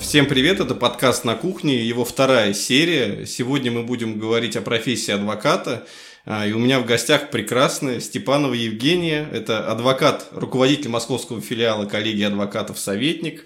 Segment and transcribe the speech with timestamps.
[0.00, 3.26] Всем привет, это подкаст «На кухне», его вторая серия.
[3.26, 5.86] Сегодня мы будем говорить о профессии адвоката.
[6.24, 9.28] А, и у меня в гостях прекрасная Степанова Евгения.
[9.32, 13.44] Это адвокат, руководитель московского филиала коллегии адвокатов «Советник».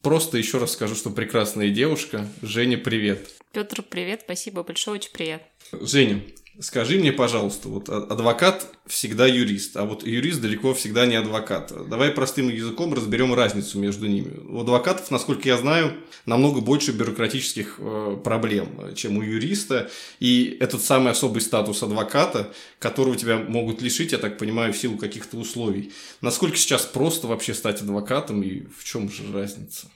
[0.00, 2.26] Просто еще раз скажу, что прекрасная девушка.
[2.40, 3.28] Женя, привет.
[3.52, 5.46] Петр, привет, спасибо большое, очень приятно.
[5.72, 6.22] Женя,
[6.60, 11.72] Скажи мне, пожалуйста, вот а, адвокат всегда юрист, а вот юрист далеко всегда не адвокат.
[11.88, 14.38] Давай простым языком разберем разницу между ними.
[14.46, 15.94] У адвокатов, насколько я знаю,
[16.26, 19.90] намного больше бюрократических э, проблем, чем у юриста.
[20.18, 24.98] И этот самый особый статус адвоката, которого тебя могут лишить, я так понимаю, в силу
[24.98, 25.92] каких-то условий.
[26.20, 29.86] Насколько сейчас просто вообще стать адвокатом и в чем же разница?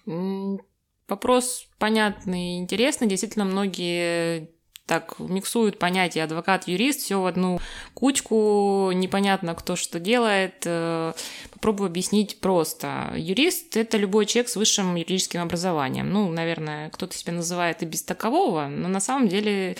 [1.09, 3.07] Вопрос понятный и интересный.
[3.07, 4.55] Действительно, многие
[4.87, 7.59] так миксуют понятия адвокат-юрист, все в одну
[7.95, 10.63] кучку, непонятно, кто что делает.
[10.67, 11.15] Э,
[11.51, 13.13] попробую объяснить просто.
[13.17, 16.11] Юрист— это любой человек с высшим юридическим образованием.
[16.11, 19.77] Ну, наверное, кто-то себя называет и без такового, но на самом деле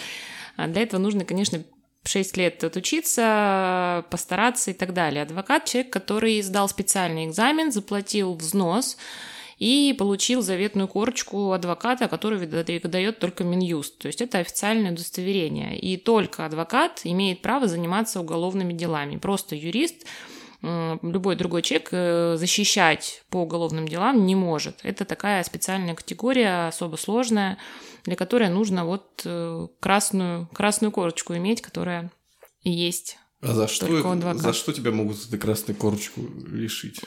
[0.57, 1.63] э, для этого нужно, конечно,
[2.05, 5.23] 6 лет отучиться, постараться и так далее.
[5.23, 8.97] Адвокат— человек, который сдал специальный экзамен, заплатил взнос,
[9.65, 13.97] и получил заветную корочку адвоката, которую выдает только Минюст.
[13.97, 15.79] То есть это официальное удостоверение.
[15.79, 19.17] И только адвокат имеет право заниматься уголовными делами.
[19.17, 20.05] Просто юрист
[20.61, 24.81] любой другой человек э, защищать по уголовным делам не может.
[24.83, 27.57] Это такая специальная категория, особо сложная,
[28.05, 32.11] для которой нужно вот э, красную, красную корочку иметь, которая
[32.63, 33.87] есть а за что,
[34.35, 37.01] за что тебя могут эту красную корочку лишить?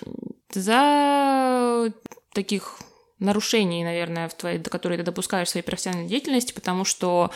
[0.58, 1.92] За
[2.34, 2.80] таких
[3.20, 7.32] нарушений, наверное, в твоей, которые ты допускаешь в своей профессиональной деятельности, потому что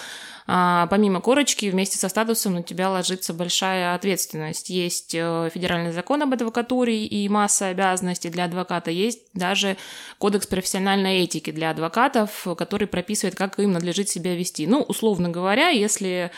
[0.48, 4.70] а, помимо корочки вместе со статусом на тебя ложится большая ответственность.
[4.70, 9.78] Есть э, федеральный закон об адвокатуре и масса обязанностей для адвоката, есть даже
[10.18, 14.66] кодекс профессиональной этики для адвокатов, который прописывает, как им надлежит себя вести.
[14.66, 16.32] Ну, условно говоря, если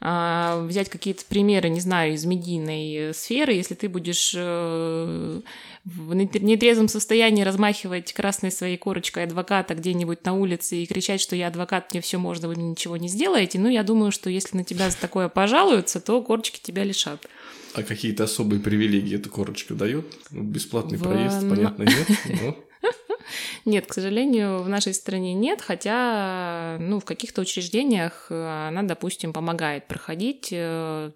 [0.00, 5.40] взять какие-то примеры, не знаю, из медийной сферы, если ты будешь э,
[5.84, 11.48] в нетрезвом состоянии размахивать красной своей корочкой адвоката где-нибудь на улице и кричать, что я
[11.48, 14.64] адвокат, мне все можно, вы мне ничего не сделаете, ну, я думаю, что если на
[14.64, 17.26] тебя за такое пожалуются, то корочки тебя лишат.
[17.74, 20.06] А какие-то особые привилегии эта корочка дает?
[20.30, 21.02] Ну, бесплатный в...
[21.02, 22.08] проезд, понятно, нет,
[22.42, 22.56] но...
[23.64, 29.32] Нет, к сожалению, в нашей стране нет, хотя ну, в каких-то учреждениях э, она, допустим,
[29.32, 30.48] помогает проходить.
[30.52, 31.10] Э,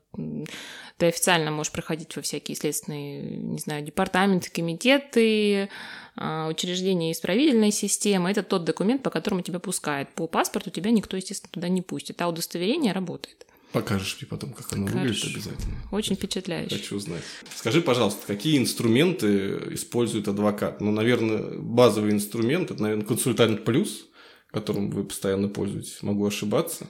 [0.97, 5.69] ты официально можешь проходить во всякие следственные, не знаю, департаменты, комитеты,
[6.17, 8.31] э, учреждения исправительной системы.
[8.31, 10.11] Это тот документ, по которому тебя пускают.
[10.11, 13.47] По паспорту тебя никто, естественно, туда не пустит, а удостоверение работает.
[13.75, 15.25] Покажешь мне потом, как оно Покажешь.
[15.25, 15.75] выглядит обязательно.
[15.91, 16.77] Очень впечатляюще.
[16.77, 17.25] Хочу узнать.
[17.57, 20.81] Скажи, пожалуйста, какие инструменты использует адвокат?
[20.81, 24.07] Ну, наверное, базовый инструмент– это, наверное, консультант плюс,
[24.53, 26.01] которым вы постоянно пользуетесь.
[26.03, 26.87] Могу ошибаться.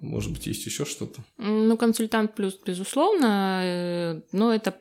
[0.00, 1.22] Может быть, есть еще что-то?
[1.36, 4.80] Ну, консультант плюс, безусловно, э, но это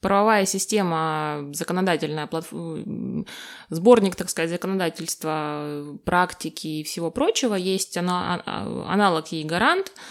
[0.00, 3.24] правовая система, законодательная платформа,
[3.70, 7.56] сборник, так сказать, законодательства, практики и всего прочего.
[7.56, 9.90] Есть а, а, аналог ей гарант–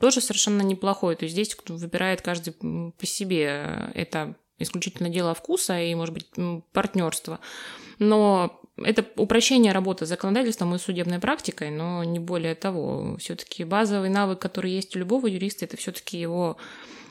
[0.00, 1.16] тоже совершенно неплохой.
[1.16, 3.90] То есть здесь выбирает каждый по себе.
[3.94, 6.28] Это исключительно дело вкуса и, может быть,
[6.72, 7.40] партнерства.
[7.98, 13.16] Но это упрощение работы с законодательством и судебной практикой, но не более того.
[13.18, 16.56] Все-таки базовый навык, который есть у любого юриста, это все-таки его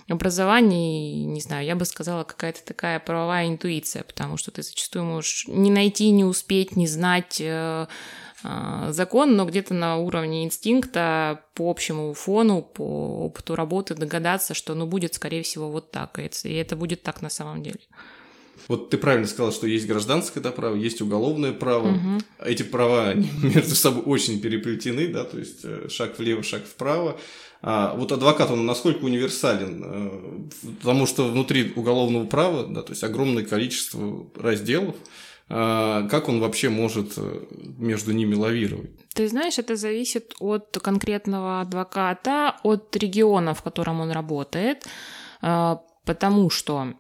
[0.07, 5.45] образование, не знаю, я бы сказала, какая-то такая правовая интуиция, потому что ты зачастую можешь
[5.47, 7.85] не найти, не успеть, не знать э,
[8.89, 14.85] закон, но где-то на уровне инстинкта по общему фону, по опыту работы догадаться, что ну
[14.85, 17.79] будет, скорее всего, вот так, и это будет так на самом деле.
[18.69, 21.87] Вот ты правильно сказала, что есть гражданское да, право, есть уголовное право.
[21.87, 22.19] Угу.
[22.45, 27.19] Эти права между собой очень переплетены, да, то есть э, шаг влево, шаг вправо.
[27.61, 29.83] А вот адвокат, он насколько универсален?
[29.83, 34.95] Э, потому что внутри уголовного права, да, то есть огромное количество разделов,
[35.49, 37.41] как он вообще может э,
[37.77, 38.91] между ними лавировать?
[39.15, 44.85] Ты знаешь, это зависит от конкретного адвоката, от региона, в котором он работает,
[45.41, 46.93] а, потому что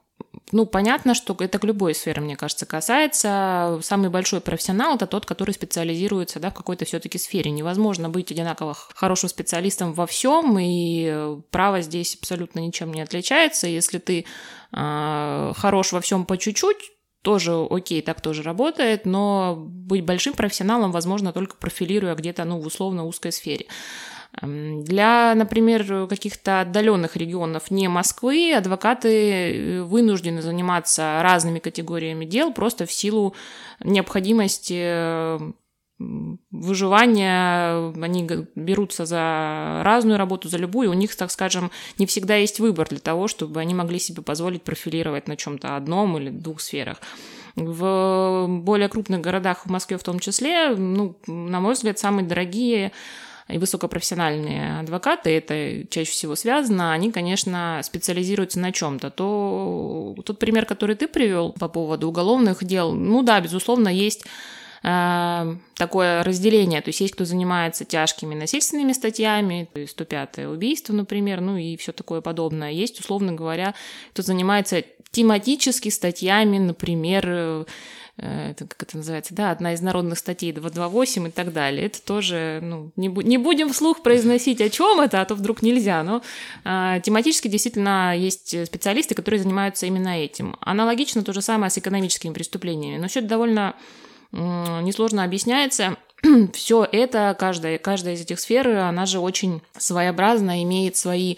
[0.51, 3.79] ну, понятно, что это к любой сфере, мне кажется, касается.
[3.83, 7.51] Самый большой профессионал– это тот, который специализируется да, в какой-то все таки сфере.
[7.51, 13.67] Невозможно быть одинаково хорошим специалистом во всем, и право здесь абсолютно ничем не отличается.
[13.67, 14.25] Если ты
[14.71, 20.91] э, хорош во всем по чуть-чуть, тоже окей, так тоже работает, но быть большим профессионалом
[20.91, 23.65] возможно только профилируя где-то, ну, в условно узкой сфере.
[24.41, 32.85] Для, например, каких-то отдаленных регионов не Москвы адвокаты э, вынуждены заниматься разными категориями дел просто
[32.85, 33.35] в силу
[33.83, 35.39] необходимости
[35.99, 42.59] выживания, они берутся за разную работу, за любую, у них, так скажем, не всегда есть
[42.59, 47.01] выбор для того, чтобы они могли себе позволить профилировать на чем-то одном или двух сферах.
[47.55, 52.93] В более крупных городах, в Москве в том числе, ну, на мой взгляд, самые дорогие
[53.49, 59.09] и высокопрофессиональные адвокаты, это чаще всего связано, они, конечно, специализируются на чем-то.
[59.09, 64.23] То тот пример, который ты привел по поводу уголовных дел, ну да, безусловно, есть
[64.83, 66.81] э, такое разделение.
[66.81, 71.77] То есть есть кто занимается тяжкими насильственными статьями, то есть 105 убийство, например, ну и
[71.77, 72.71] все такое подобное.
[72.71, 73.73] Есть, условно говоря,
[74.13, 77.65] кто занимается тематически статьями, например,
[78.21, 81.85] Э, это, как это называется, да, одна из народных статей 228 и так далее.
[81.85, 85.61] Это тоже, ну, не, бу- не будем вслух произносить, о чем это, а то вдруг
[85.61, 86.03] нельзя.
[86.03, 86.21] Но
[86.63, 90.57] а, тематически действительно есть специалисты, которые занимаются именно этим.
[90.59, 92.97] Аналогично то же самое с экономическими преступлениями.
[92.97, 93.75] Но все довольно
[94.31, 95.97] несложно объясняется.
[96.53, 101.37] все это, каждая, каждая из этих сфер, она же очень своеобразно имеет свои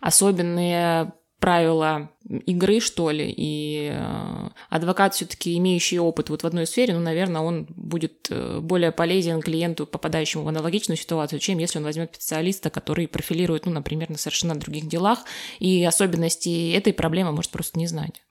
[0.00, 6.92] особенные правила игры, что ли, и э, адвокат все-таки имеющий опыт вот в одной сфере,
[6.92, 11.84] ну, наверное, он будет э, более полезен клиенту, попадающему в аналогичную ситуацию, чем если он
[11.84, 15.20] возьмет специалиста, который профилирует, ну, например, на совершенно других делах,
[15.58, 18.22] и особенности этой проблемы может просто не знать.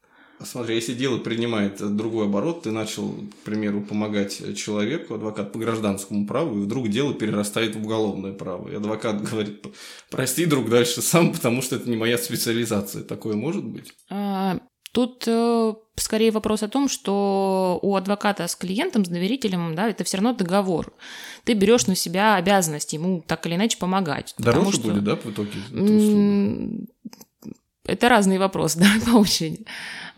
[0.44, 6.26] Смотри, если дело принимает другой оборот, ты начал, к примеру, помогать человеку, адвокат по гражданскому
[6.26, 8.70] праву, и вдруг дело перерастает в уголовное право.
[8.70, 9.66] И адвокат говорит,
[10.10, 13.04] прости, друг, дальше сам, потому что это не моя специализация.
[13.04, 13.94] Такое может быть?
[14.10, 14.60] А,
[14.94, 20.06] тут э, скорее вопрос о том, что у адвоката с клиентом, с доверителем, да, это
[20.06, 20.94] все равно договор.
[21.44, 24.36] Ты берешь на себя обязанность ему так или иначе помогать.
[24.38, 24.90] Дороже что...
[24.90, 25.52] будет, да, в итоге?
[27.90, 29.66] Это разные вопросы, да, по очереди.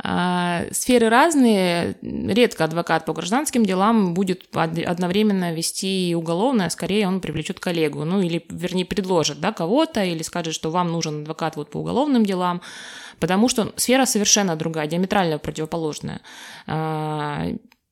[0.03, 1.95] А, сферы разные.
[2.01, 8.44] Редко адвокат по гражданским делам будет одновременно вести уголовное, скорее он привлечет коллегу, ну или,
[8.50, 12.62] вернее, предложит да, кого-то, или скажет, что вам нужен адвокат вот по уголовным делам,
[13.19, 16.21] потому что сфера совершенно другая, диаметрально противоположная.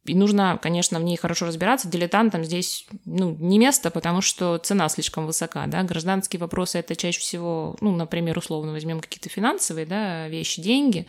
[0.10, 1.88] И нужно, конечно, в ней хорошо разбираться.
[1.88, 5.68] Дилетантам здесь ну, не место, потому что цена слишком высока.
[5.68, 5.84] Да?
[5.84, 11.06] Гражданские вопросы это чаще всего, ну, например, условно возьмем какие-то финансовые да, вещи, деньги.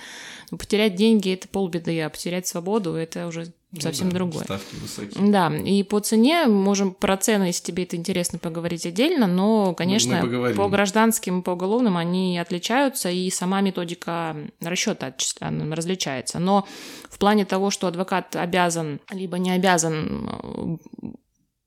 [0.51, 4.43] Но потерять деньги это полбеды, а потерять свободу это уже ну совсем да, другое.
[4.43, 5.31] Ставки высокие.
[5.31, 10.27] Да, и по цене можем про цены, если тебе это интересно, поговорить отдельно, но, конечно,
[10.57, 16.41] по гражданским и по уголовным они отличаются, и сама методика расчета различается.
[16.41, 16.67] Но
[17.09, 20.81] в плане того, что адвокат обязан, либо не обязан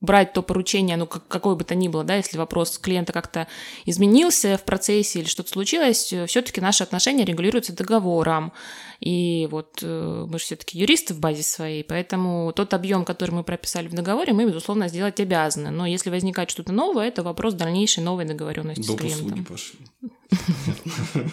[0.03, 3.47] брать то поручение, ну, как, какое бы то ни было, да, если вопрос клиента как-то
[3.85, 8.51] изменился в процессе или что-то случилось, все-таки наши отношения регулируются договором.
[8.99, 13.43] И вот э, мы же все-таки юристы в базе своей, поэтому тот объем, который мы
[13.43, 15.71] прописали в договоре, мы, безусловно, сделать обязаны.
[15.71, 19.45] Но если возникает что-то новое, это вопрос дальнейшей новой договоренности с клиентом.
[19.45, 19.79] пошли.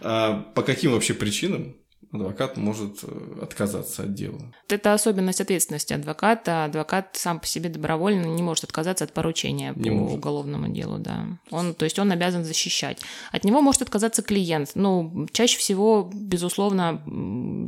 [0.00, 1.76] А по каким вообще причинам
[2.12, 4.38] адвокат может э, отказаться от дела.
[4.68, 6.64] Это особенность ответственности адвоката.
[6.64, 10.18] Адвокат сам по себе добровольно не может отказаться от поручения не по может.
[10.18, 11.26] уголовному делу, да.
[11.50, 13.00] Он, то есть он обязан защищать.
[13.30, 14.72] От него может отказаться клиент.
[14.74, 17.02] Ну, чаще всего, безусловно,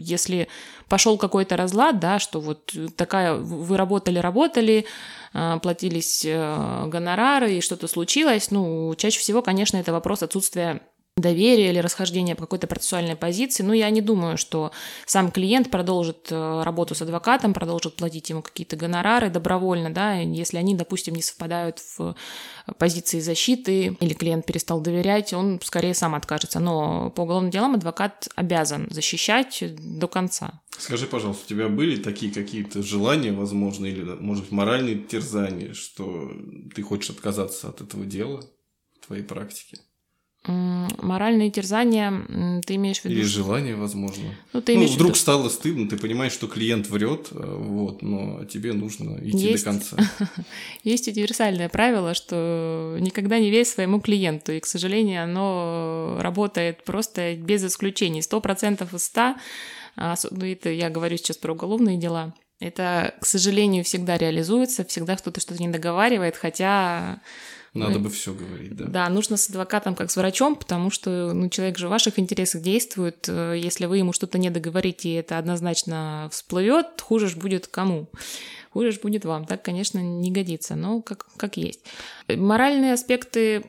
[0.01, 0.49] если
[0.89, 4.85] пошел какой-то разлад, да, что вот такая, вы работали, работали,
[5.33, 10.83] а, платились э, гонорары, и что-то случилось, ну, чаще всего, конечно, это вопрос отсутствия
[11.17, 13.63] доверия или расхождения по какой-то процессуальной позиции.
[13.63, 14.73] Но я не думаю, что
[15.07, 20.57] сам клиент продолжит э, работу с адвокатом, продолжит платить ему какие-то гонорары добровольно, да, если
[20.57, 22.17] они, допустим, не совпадают в
[22.79, 26.59] позиции защиты или клиент перестал доверять, он скорее сам откажется.
[26.59, 30.63] Но по уголовным делам адвокат обязан защищать до конца.
[30.77, 36.33] Скажи, пожалуйста, у тебя были такие какие-то желания, возможно, или, может быть, моральные терзания, что
[36.75, 38.43] ты хочешь отказаться от этого дела
[39.01, 39.79] в твоей практике?
[40.47, 42.13] Моральные терзания,
[42.67, 43.15] ты имеешь в виду?
[43.15, 44.25] Или желание, возможно.
[44.53, 45.19] Ну, ты ну вдруг виду...
[45.19, 49.65] стало стыдно, ты понимаешь, что клиент врет, э, вот, но тебе нужно идти Есть...
[49.65, 49.97] до конца.
[50.85, 57.37] Есть универсальное правило, что никогда не верь своему клиенту, и, к сожалению, оно работает просто
[57.37, 58.21] без исключений.
[58.21, 59.37] Сто процентов из ста,
[59.97, 65.17] а, ну, это я говорю сейчас про уголовные дела, это, к сожалению, всегда реализуется, всегда
[65.17, 67.21] кто-то что-то не договаривает, хотя
[67.75, 68.85] надо бы все говорить, да.
[68.85, 72.63] Да, нужно с адвокатом как с врачом, потому что ну, человек же в ваших интересах
[72.63, 73.29] действует.
[73.29, 78.09] Э, если вы ему что-то не договорите, это однозначно всплывет, хуже же будет кому.
[78.71, 79.45] хуже ж будет вам.
[79.45, 81.81] Так, конечно, не годится, но как, как есть.
[82.29, 83.65] Моральные аспекты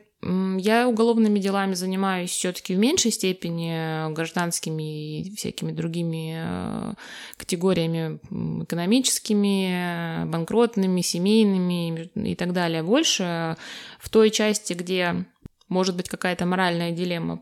[0.58, 6.94] я уголовными делами занимаюсь все-таки в меньшей степени, гражданскими и всякими другими э,
[7.38, 8.20] категориями
[8.64, 12.82] экономическими, банкротными, семейными и так далее.
[12.82, 13.56] Больше
[14.00, 15.26] в той части, где
[15.70, 17.42] может быть какая-то моральная дилемма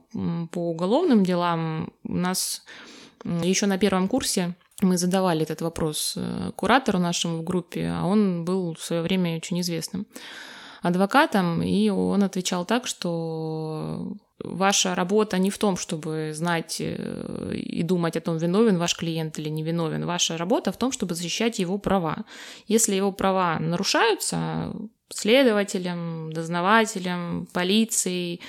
[0.51, 2.63] по уголовным делам, у нас
[3.23, 8.43] еще на первом курсе мы задавали этот вопрос э, куратору нашему в группе, а он
[8.43, 10.05] был в свое время очень известным
[10.83, 14.13] адвокатом, и он отвечал так, что
[14.43, 19.39] ваша работа не в том, чтобы знать э, и думать о том, виновен ваш клиент
[19.39, 20.05] или не виновен.
[20.05, 22.25] Ваша работа в том, чтобы защищать его права.
[22.67, 24.73] Если его права нарушаются
[25.09, 28.41] следователем, дознавателем, полицией,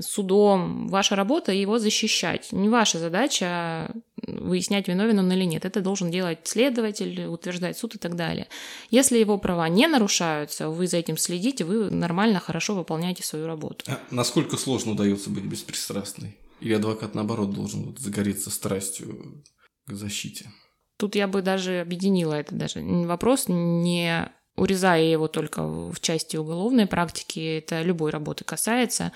[0.00, 0.88] судом.
[0.88, 2.52] Ваша работа его защищать.
[2.52, 5.64] Не ваша задача выяснять, виновен он или нет.
[5.64, 8.48] Это должен делать следователь, утверждать суд и так далее.
[8.90, 13.84] Если его права не нарушаются, вы за этим следите, вы нормально, хорошо выполняете свою работу.
[13.88, 16.36] А насколько сложно удается быть беспристрастной?
[16.60, 19.44] Или адвокат, наоборот, должен вот загореться страстью
[19.86, 20.50] к защите?
[20.96, 22.80] Тут я бы даже объединила это даже.
[22.80, 29.12] Вопрос не урезая его только в части уголовной практики, это любой работы касается.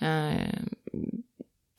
[0.00, 0.46] Э,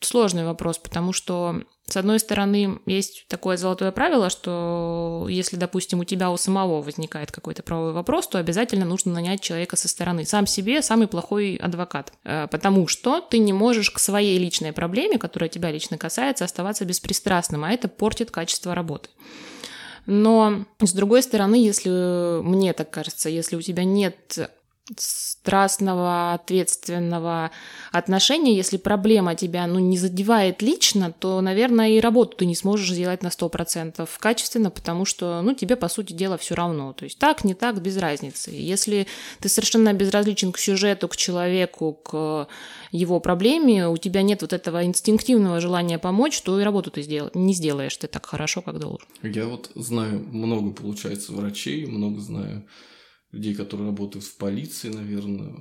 [0.00, 6.04] сложный вопрос, потому что, с одной стороны, есть такое золотое правило, что если, допустим, у
[6.04, 10.24] тебя у самого возникает какой-то правовой вопрос, то обязательно нужно нанять человека со стороны.
[10.24, 15.18] Сам себе самый плохой адвокат, э, потому что ты не можешь к своей личной проблеме,
[15.18, 19.10] которая тебя лично касается, оставаться беспристрастным, а это портит качество работы.
[20.06, 24.38] Но, с другой стороны, если мне так кажется, если у тебя нет
[24.96, 27.50] страстного, ответственного
[27.90, 32.92] отношения, если проблема тебя ну, не задевает лично, то, наверное, и работу ты не сможешь
[32.92, 36.92] сделать на 100% качественно, потому что ну, тебе, по сути дела, все равно.
[36.92, 38.50] То есть так, не так, без разницы.
[38.52, 39.06] Если
[39.40, 42.48] ты совершенно безразличен к сюжету, к человеку, к
[42.92, 47.30] его проблеме, у тебя нет вот этого инстинктивного желания помочь, то и работу ты сдел...
[47.34, 49.06] не сделаешь ты так хорошо, как должен.
[49.22, 52.62] Я вот знаю много, получается, врачей, много знаю
[53.36, 55.54] людей, которые работают в полиции, наверное,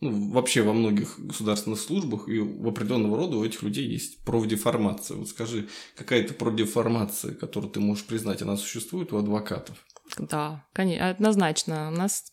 [0.00, 5.16] ну, вообще во многих государственных службах, и в определенного рода у этих людей есть профдеформация.
[5.16, 9.76] Вот скажи, какая-то профдеформация, которую ты можешь признать, она существует у адвокатов?
[10.18, 11.88] Да, конечно, однозначно.
[11.88, 12.32] У нас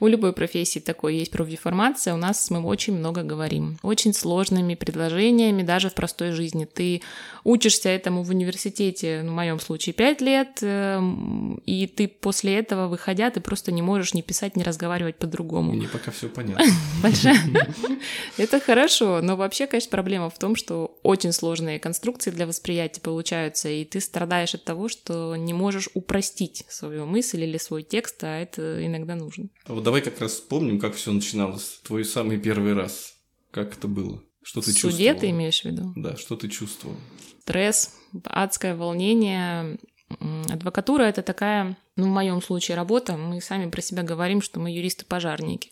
[0.00, 2.14] у любой профессии такой есть профдеформация.
[2.14, 3.78] У нас мы очень много говорим.
[3.82, 6.64] Очень сложными предложениями, даже в простой жизни.
[6.64, 7.02] Ты
[7.44, 13.30] учишься этому в университете, в моем случае, 5 лет, эм, и ты после этого, выходя,
[13.30, 15.72] ты просто не можешь ни писать, ни разговаривать по-другому.
[15.72, 16.64] Мне пока все понятно.
[17.02, 17.38] Большая.
[18.36, 23.68] Это хорошо, но вообще, конечно, проблема в том, что очень сложные конструкции для восприятия получаются,
[23.68, 28.38] и ты страдаешь от того, что не можешь упростить свою мысль или свой текст, а
[28.38, 29.50] это иногда нужно нужен.
[29.64, 31.80] А вот давай как раз вспомним, как все начиналось.
[31.84, 33.14] Твой самый первый раз.
[33.50, 34.22] Как это было?
[34.42, 34.92] Что ты в чувствовал?
[34.92, 35.92] суде ты имеешь в виду?
[35.96, 36.96] Да, что ты чувствовал?
[37.42, 37.94] Стресс,
[38.24, 39.78] адское волнение.
[40.48, 43.16] Адвокатура— это такая, ну, в моем случае, работа.
[43.16, 45.70] Мы сами про себя говорим, что мы юристы-пожарники.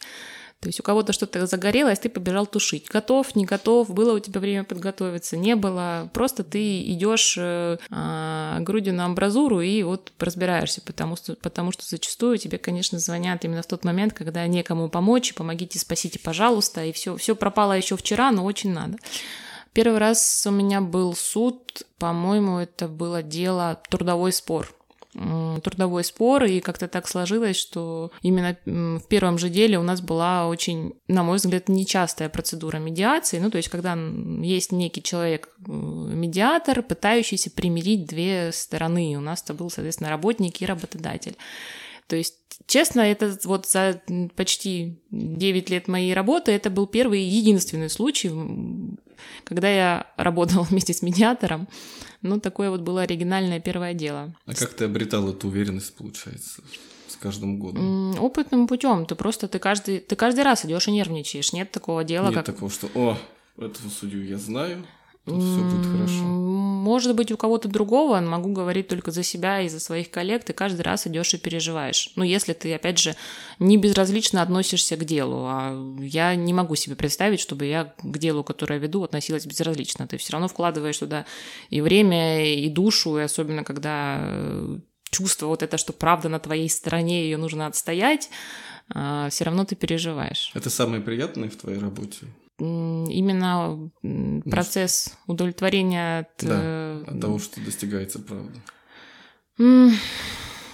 [0.60, 2.88] То есть у кого-то что-то загорелось, ты побежал тушить.
[2.88, 6.10] Готов, не готов, было у тебя время подготовиться, не было.
[6.12, 11.84] Просто ты идешь э, э, грудью на амбразуру и вот разбираешься, потому что, потому что
[11.86, 16.92] зачастую тебе, конечно, звонят именно в тот момент, когда некому помочь, помогите, спасите, пожалуйста, и
[16.92, 18.98] все, все пропало еще вчера, но очень надо.
[19.72, 24.74] Первый раз у меня был суд, по-моему, это было дело трудовой спор
[25.62, 30.46] трудовой спор, и как-то так сложилось, что именно в первом же деле у нас была
[30.46, 33.98] очень, на мой взгляд, нечастая процедура медиации, ну, то есть когда
[34.42, 40.66] есть некий человек, медиатор, пытающийся примирить две стороны, у нас это был, соответственно, работник и
[40.66, 41.36] работодатель.
[42.08, 42.34] То есть,
[42.66, 44.02] честно, это вот за
[44.34, 48.32] почти 9 лет моей работы это был первый и единственный случай,
[49.44, 51.68] когда я работала вместе с медиатором.
[52.22, 54.34] Ну, такое вот было оригинальное первое дело.
[54.46, 56.62] А как ты обретал эту уверенность, получается?
[57.08, 58.18] с каждым годом?
[58.20, 59.06] Опытным путем.
[59.06, 61.52] Ты просто ты каждый, ты каждый раз идешь и нервничаешь.
[61.52, 62.46] Нет такого дела, Нет как...
[62.46, 63.16] такого, что о,
[63.56, 64.84] этого судью я знаю,
[65.28, 66.48] тут все будет хорошо.
[66.88, 70.52] Может быть, у кого-то другого, могу говорить только за себя и за своих коллег, ты
[70.52, 72.10] каждый раз идешь и переживаешь.
[72.16, 73.14] Ну, если ты, опять же,
[73.58, 75.44] не безразлично относишься к делу.
[75.46, 80.06] А я не могу себе представить, чтобы я к делу, которое веду, относилась безразлично.
[80.06, 81.26] Ты все равно вкладываешь туда
[81.68, 84.78] и время, и душу, и особенно когда э,
[85.10, 88.30] чувство вот это, что правда на твоей стороне, ее нужно отстоять,
[88.94, 90.50] а, все равно ты переживаешь.
[90.54, 92.26] Это самое приятное в твоей работе?
[92.58, 93.90] Именно
[94.50, 96.28] процесс удовлетворения от...
[96.46, 98.60] Да, э, от того, что достигается правда.
[99.56, 99.92] К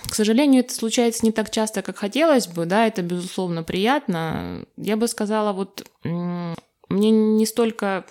[0.09, 4.65] К сожалению, это случается не так часто, как хотелось бы, да, это, безусловно, приятно.
[4.77, 8.07] Я бы сказала, вот мне не столько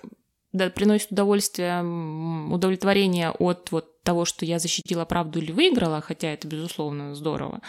[0.52, 1.82] да, приносит удовольствие,
[2.52, 7.62] удовлетворение от вот того, что я защитила правду или выиграла, хотя это, безусловно, здорово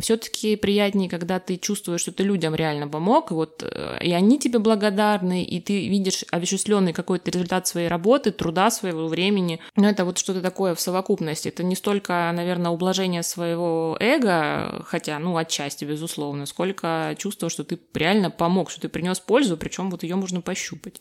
[0.00, 4.38] все-таки приятнее, когда ты чувствуешь, что ты людям реально помог, и вот э, и они
[4.38, 9.60] тебе благодарны, и ты видишь овеществленный какой-то результат своей работы, труда своего времени.
[9.76, 11.48] Но это вот что-то такое в совокупности.
[11.48, 17.78] Это не столько, наверное, ублажение своего эго, хотя, ну, отчасти, безусловно, сколько чувство, что ты
[17.94, 21.00] реально помог, что ты принес пользу, причем вот ее можно пощупать.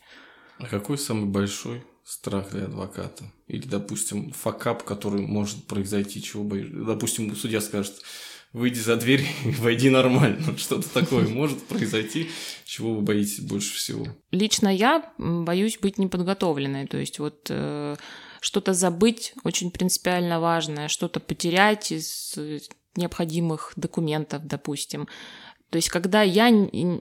[0.60, 3.26] А какой самый большой страх для адвоката?
[3.48, 6.74] Или, допустим, факап, который может произойти, чего боишься?
[6.74, 7.96] Допустим, судья скажет,
[8.54, 10.58] выйди за дверь и войди нормально.
[10.58, 12.30] Что-то такое может произойти,
[12.66, 14.08] чего вы боитесь больше всего?
[14.32, 16.88] Лично я боюсь быть неподготовленной.
[16.88, 17.96] То есть вот э,
[18.40, 22.38] что-то забыть очень принципиально важное, что-то потерять из
[22.96, 25.08] необходимых документов, допустим.
[25.70, 26.52] То есть, когда я...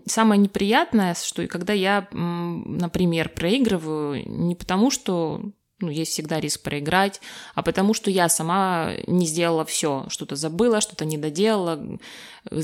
[0.07, 5.42] Самое неприятное, что когда я, например, проигрываю не потому, что
[5.80, 7.20] ну, есть всегда риск проиграть,
[7.54, 11.99] а потому что я сама не сделала все, что-то забыла, что-то не доделала,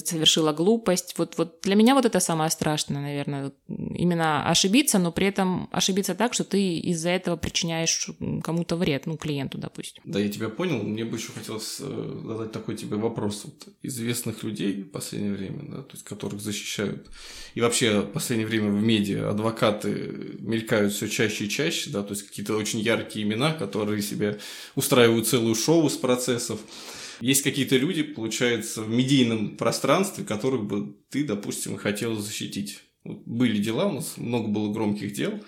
[0.05, 1.15] совершила глупость.
[1.19, 6.15] Вот, вот для меня вот это самое страшное, наверное, именно ошибиться, но при этом ошибиться
[6.15, 8.11] так, что ты из-за этого причиняешь
[8.43, 10.03] кому-то вред, ну, клиенту, допустим.
[10.07, 10.83] Да, я тебя понял.
[10.83, 13.45] Мне бы еще хотелось э, задать такой тебе вопрос.
[13.45, 17.07] Вот известных людей в последнее время, да, то есть которых защищают,
[17.55, 22.13] и вообще в последнее время в медиа адвокаты мелькают все чаще и чаще, да, то
[22.15, 24.39] есть какие-то очень яркие имена, которые себе
[24.75, 26.61] устраивают целую шоу с процессов.
[27.21, 32.81] Есть какие-то люди, получается, в медийном пространстве, которых бы ты, допустим, хотел защитить.
[33.05, 35.43] Вот были дела, у нас много было громких дел.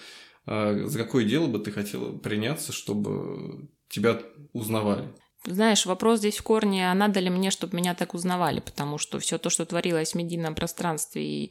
[0.47, 4.23] А за какое дело бы ты хотела приняться, чтобы тебя
[4.53, 5.09] узнавали?
[5.45, 9.19] Знаешь, вопрос здесь в корне, а надо ли мне, чтобы меня так узнавали, потому что
[9.21, 11.51] все то, что творилось в медийном пространстве и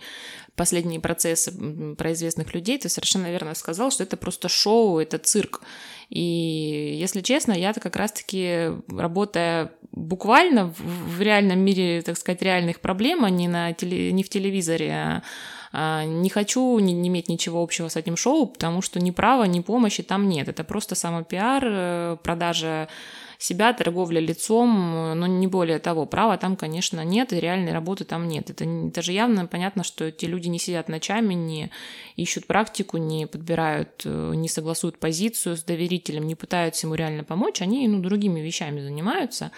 [0.55, 1.51] последние процессы
[1.95, 5.61] про известных людей, ты совершенно верно сказал, что это просто шоу, это цирк.
[6.09, 13.23] И, если честно, я-то как раз-таки, работая буквально в, реальном мире, так сказать, реальных проблем,
[13.23, 15.23] а не, на теле, не в телевизоре, а,
[15.71, 19.45] а не хочу не, не иметь ничего общего с этим шоу, потому что ни права,
[19.45, 20.47] ни помощи там нет.
[20.49, 22.89] Это просто самопиар, э, продажа
[23.37, 26.05] себя, торговля лицом, но не более того.
[26.05, 28.49] Права там, конечно, нет, и реальной работы там нет.
[28.49, 31.71] Это, это же явно понятно, что эти люди не сидят ночами, не
[32.15, 37.61] ищут практику, не подбирают, э, не согласуют позицию с доверителем, не пытаются ему реально помочь,
[37.61, 39.51] они ну, другими вещами занимаются.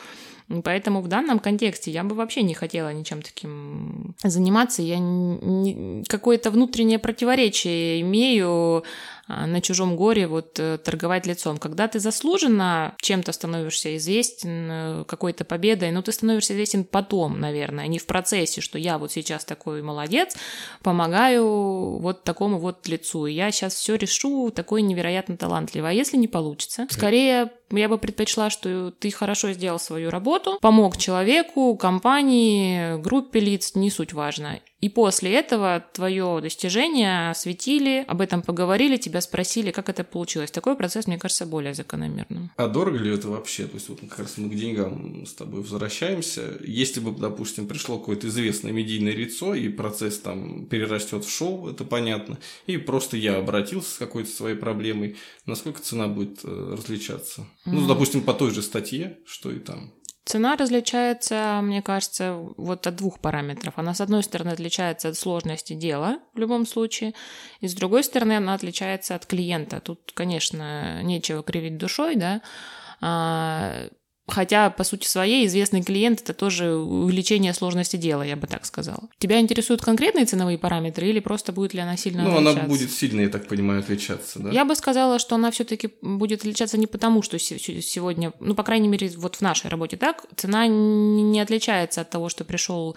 [0.63, 4.81] Поэтому в данном контексте я бы вообще не хотела ничем таким заниматься.
[4.81, 4.97] Я
[6.07, 8.83] какое-то внутреннее противоречие имею
[9.27, 11.59] а, на чужом горе вот э, торговать лицом.
[11.59, 17.85] Когда ты заслуженно чем-то становишься известен, э, какой-то победой, но ты становишься известен потом, наверное,
[17.85, 20.35] не в процессе, что я вот сейчас такой молодец,
[20.81, 25.91] помогаю вот такому вот лицу, я сейчас все решу, такой невероятно талантливый.
[25.91, 26.87] А если не получится?
[26.89, 33.75] Скорее, я бы предпочла, что ты хорошо сделал свою работу, помог человеку, компании, группе лиц,
[33.75, 34.59] не суть важно.
[34.81, 40.51] И после этого твое достижение осветили, об этом поговорили, тебя спросили, как это получилось.
[40.51, 42.51] Такой процесс, мне кажется, более закономерным.
[42.55, 43.65] А дорого ли это вообще?
[43.65, 46.57] То есть, вот как раз мы к деньгам с тобой возвращаемся.
[46.61, 51.83] Если бы, допустим, пришло какое-то известное медийное лицо, и процесс там перерастет в шоу, это
[51.83, 57.45] понятно, и просто я обратился с какой-то своей проблемой, насколько цена будет э, различаться?
[57.65, 59.93] Ну, допустим, по той же статье, что и там.
[60.25, 63.73] Цена различается, мне кажется, вот от двух параметров.
[63.77, 67.15] Она, с одной стороны, отличается от сложности дела в любом случае,
[67.61, 69.79] и с другой стороны, она отличается от клиента.
[69.79, 72.41] Тут, конечно, нечего кривить душой, да,
[73.01, 73.89] а,
[74.29, 79.09] Хотя, по сути своей, известный клиент– это тоже увеличение сложности дела, я бы так сказала.
[79.17, 82.53] Тебя интересуют конкретные ценовые параметры или просто будет ли она сильно ну, отличаться?
[82.53, 84.51] Ну, она будет сильно, я так понимаю, отличаться, да?
[84.51, 88.63] Я бы сказала, что она все таки будет отличаться не потому, что сегодня, ну, по
[88.63, 92.95] крайней мере, вот в нашей работе так, цена не отличается от того, что пришел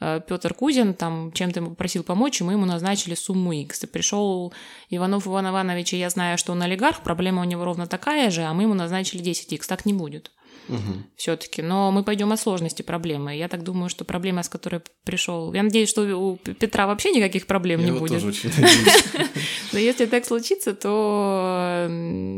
[0.00, 3.84] э, Петр Кузин, там чем-то ему попросил помочь, и мы ему назначили сумму X.
[3.84, 4.52] И пришел
[4.90, 8.42] Иванов Иван Иванович, и я знаю, что он олигарх, проблема у него ровно такая же,
[8.42, 9.66] а мы ему назначили 10X.
[9.66, 10.30] Так не будет
[10.68, 11.02] угу.
[11.16, 11.62] все-таки.
[11.62, 13.36] Но мы пойдем от сложности проблемы.
[13.36, 15.52] Я так думаю, что проблема, с которой пришел.
[15.52, 18.20] Я надеюсь, что у Петра вообще никаких проблем Я не будет.
[18.20, 18.50] Тоже очень.
[19.72, 21.88] Но если так случится, то,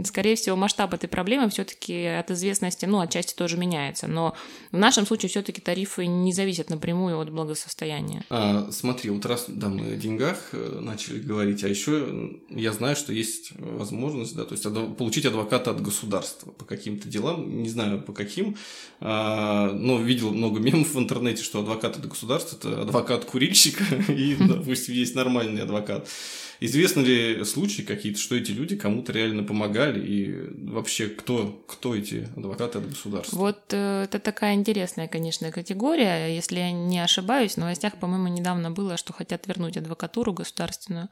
[0.06, 4.06] скорее всего, масштаб этой проблемы все-таки от известности, ну, отчасти тоже меняется.
[4.06, 4.34] Но
[4.70, 8.24] в нашем случае все-таки тарифы не зависят напрямую от благосостояния.
[8.30, 12.96] А, смотри, вот раз да, мы о деньгах э, начали говорить, а еще я знаю,
[12.96, 14.64] что есть возможность, да, то есть
[14.96, 18.56] получить адвоката от государства по каким-то делам, не знаю, по каким,
[19.00, 24.36] а, но видел много мемов в интернете, что адвокат это государство, это адвокат курильщика, и,
[24.38, 26.08] допустим, есть нормальный адвокат.
[26.60, 32.28] Известны ли случаи какие-то, что эти люди кому-то реально помогали, и вообще кто, кто эти
[32.36, 33.36] адвокаты от государства?
[33.36, 36.34] Вот э, это такая интересная, конечно, категория.
[36.34, 41.08] Если я не ошибаюсь, в новостях, по-моему, недавно было, что хотят вернуть адвокатуру государственную.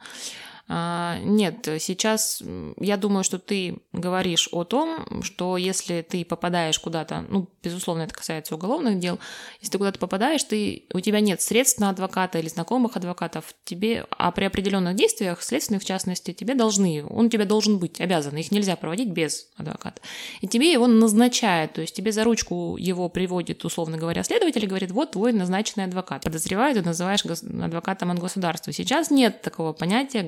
[0.69, 2.41] А, нет, сейчас
[2.79, 8.13] я думаю, что ты говоришь о том, что если ты попадаешь куда-то, ну, безусловно, это
[8.13, 9.19] касается уголовных дел,
[9.59, 14.05] если ты куда-то попадаешь, ты, у тебя нет средств на адвоката или знакомых адвокатов, тебе,
[14.09, 18.49] а при определенных действиях, следственных в частности, тебе должны, он тебе должен быть обязан, их
[18.51, 20.01] нельзя проводить без адвоката.
[20.39, 24.67] И тебе его назначают, то есть тебе за ручку его приводит, условно говоря, следователь и
[24.67, 26.23] говорит, вот твой назначенный адвокат.
[26.23, 28.71] Подозревают, ты называешь адвокатом от государства.
[28.71, 30.23] Сейчас нет такого понятия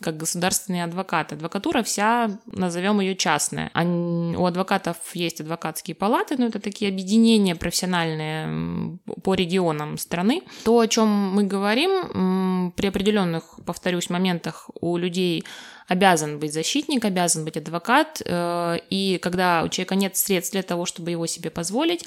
[0.00, 1.32] как государственный адвокат.
[1.32, 3.70] Адвокатура вся, назовем ее частная.
[3.74, 10.42] У адвокатов есть адвокатские палаты, но это такие объединения профессиональные по регионам страны.
[10.64, 15.44] То, о чем мы говорим, при определенных, повторюсь, моментах у людей
[15.86, 20.86] обязан быть защитник, обязан быть адвокат, э, и когда у человека нет средств для того,
[20.86, 22.04] чтобы его себе позволить,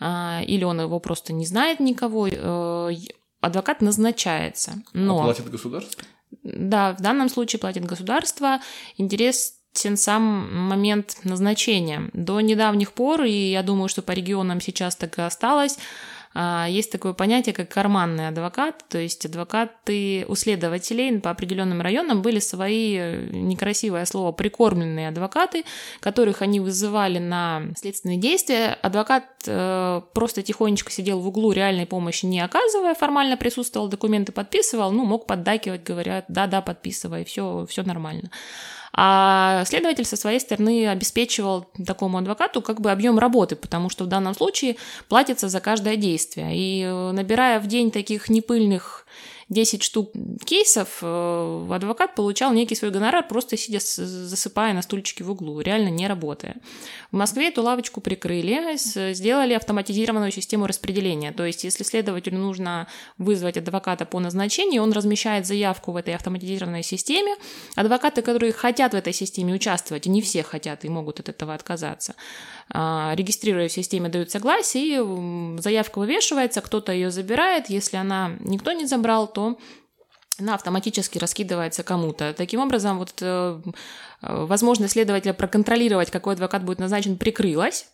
[0.00, 2.92] э, или он его просто не знает никого, э,
[3.40, 4.82] адвокат назначается.
[4.92, 5.20] Но...
[5.20, 6.04] А платит государство?
[6.42, 8.60] Да, в данном случае платит государство.
[8.96, 12.10] Интересен сам момент назначения.
[12.12, 15.78] До недавних пор, и я думаю, что по регионам сейчас так и осталось,
[16.68, 22.38] есть такое понятие, как карманный адвокат, то есть адвокаты у следователей по определенным районам были
[22.38, 25.64] свои, э, некрасивое слово, прикормленные адвокаты,
[26.00, 28.78] которых они вызывали на следственные действия.
[28.82, 34.92] Адвокат э, просто тихонечко сидел в углу, реальной помощи не оказывая, формально присутствовал, документы подписывал,
[34.92, 38.30] ну, мог поддакивать, говорят, да-да, подписывай, все, все нормально.
[38.94, 44.08] А следователь со своей стороны обеспечивал такому адвокату как бы объем работы, потому что в
[44.08, 44.76] данном случае
[45.08, 46.54] платится за каждое действие.
[46.54, 49.06] И э, набирая в день таких непыльных
[49.52, 50.12] 10 штук
[50.44, 55.88] кейсов, э, адвокат получал некий свой гонорар, просто сидя, засыпая на стульчике в углу, реально
[55.88, 56.56] не работая.
[57.10, 58.76] В Москве эту лавочку прикрыли,
[59.12, 61.32] сделали автоматизированную систему распределения.
[61.32, 62.88] То есть, если следователю нужно
[63.18, 67.36] вызвать адвоката по назначению, он размещает заявку в этой автоматизированной системе.
[67.76, 71.54] Адвокаты, которые хотят в этой системе участвовать, и не все хотят и могут от этого
[71.54, 72.14] отказаться,
[72.72, 77.68] регистрируя в системе, дают согласие, и заявка вывешивается, кто-то ее забирает.
[77.68, 79.58] Если она никто не забрал, то
[80.38, 82.32] она автоматически раскидывается кому-то.
[82.32, 83.60] Таким образом, вот э,
[84.22, 87.86] возможность следователя проконтролировать, какой адвокат будет назначен, прикрылась.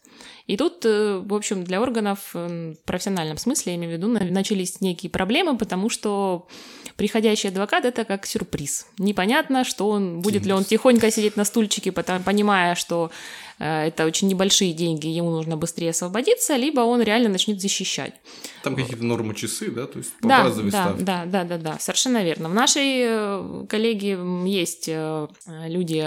[0.46, 4.08] И тут, э, в общем, для органов э, в профессиональном смысле, я имею в виду,
[4.32, 6.46] начались некие проблемы, потому что
[6.96, 8.86] приходящий адвокат— это как сюрприз.
[8.98, 14.28] Непонятно, что он, будет ли он тихонько сидеть на стульчике, понимая, что Э, это очень
[14.28, 18.14] небольшие деньги, ему нужно быстрее освободиться, либо он реально начнет защищать.
[18.62, 21.04] Там какие-то нормы часы, да, то есть по да, базовой да, ставке.
[21.04, 22.48] Да, да, да, да, совершенно верно.
[22.48, 25.28] В нашей э, коллеге есть э,
[25.66, 26.06] люди,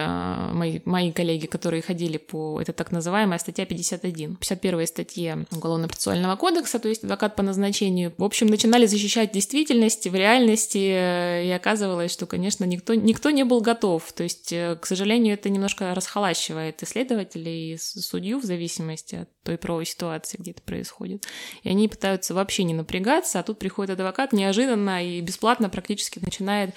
[0.53, 6.79] мои, мои коллеги, которые ходили по, это так называемая статья 51, 51 статье Уголовно-процессуального кодекса,
[6.79, 8.13] то есть адвокат по назначению.
[8.17, 13.61] В общем, начинали защищать действительность в реальности, и оказывалось, что, конечно, никто, никто не был
[13.61, 14.11] готов.
[14.13, 19.57] То есть, к сожалению, это немножко расхолащивает исследователей следователя и судью в зависимости от той
[19.57, 21.25] правовой ситуации, где это происходит.
[21.63, 26.73] И они пытаются вообще не напрягаться, а тут приходит адвокат неожиданно и бесплатно практически начинает,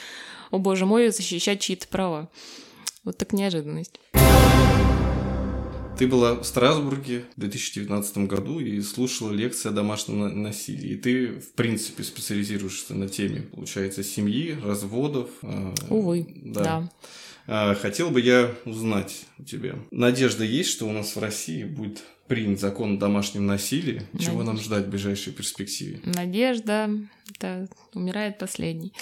[0.51, 2.31] о боже мой, защищать чьи-то права.
[3.05, 4.01] Вот так неожиданность.
[5.99, 10.95] Ты была в Страсбурге в 2019 году и слушала лекции о домашнем насилии.
[10.95, 15.31] И ты, в принципе, специализируешься на теме, получается, семьи, разводов.
[15.43, 16.63] А, Увы, да.
[16.63, 16.91] да.
[17.47, 19.75] А, хотел бы я узнать у тебя.
[19.91, 24.03] Надежда есть, что у нас в России будет принят закон о домашнем насилии?
[24.13, 24.25] Надежда.
[24.25, 26.01] Чего нам ждать в ближайшей перспективе?
[26.05, 26.91] Надежда,
[27.31, 28.93] это умирает последний.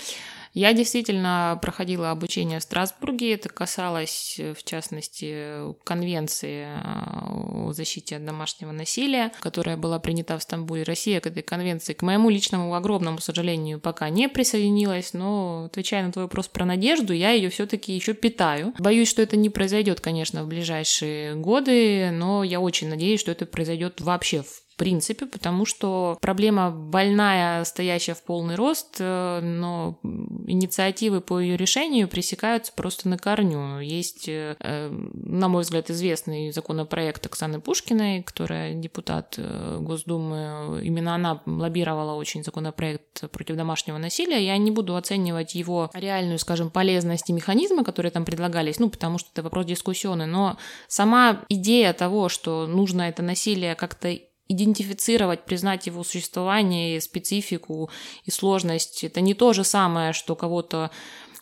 [0.53, 3.35] Я действительно проходила обучение в Страсбурге.
[3.35, 10.83] Это касалось, в частности, конвенции о защите от домашнего насилия, которая была принята в Стамбуле.
[10.83, 16.13] Россия к этой конвенции, к моему личному огромному сожалению, пока не присоединилась, но, отвечая на
[16.13, 18.75] твой вопрос про надежду, я ее все-таки еще питаю.
[18.79, 23.47] Боюсь, что это не произойдет, конечно, в ближайшие годы, но я очень надеюсь, что это
[23.47, 29.99] произойдет вообще в принципе, потому что проблема больная, стоящая в полный рост, э, но
[30.47, 33.81] инициативы по ее решению пресекаются просто на корню.
[33.81, 40.81] Есть, э, на мой взгляд, известный законопроект Оксаны Пушкиной, которая депутат э, Госдумы.
[40.83, 44.45] Именно она лоббировала очень законопроект против домашнего насилия.
[44.45, 49.19] Я не буду оценивать его реальную, скажем, полезность и механизмы, которые там предлагались, ну, потому
[49.19, 50.57] что это вопрос дискуссионный, но
[50.89, 57.91] сама идея того, что нужно это насилие как-то идентифицировать, признать его существование, специфику
[58.25, 59.05] и сложность.
[59.05, 60.91] Это не то же самое, что кого-то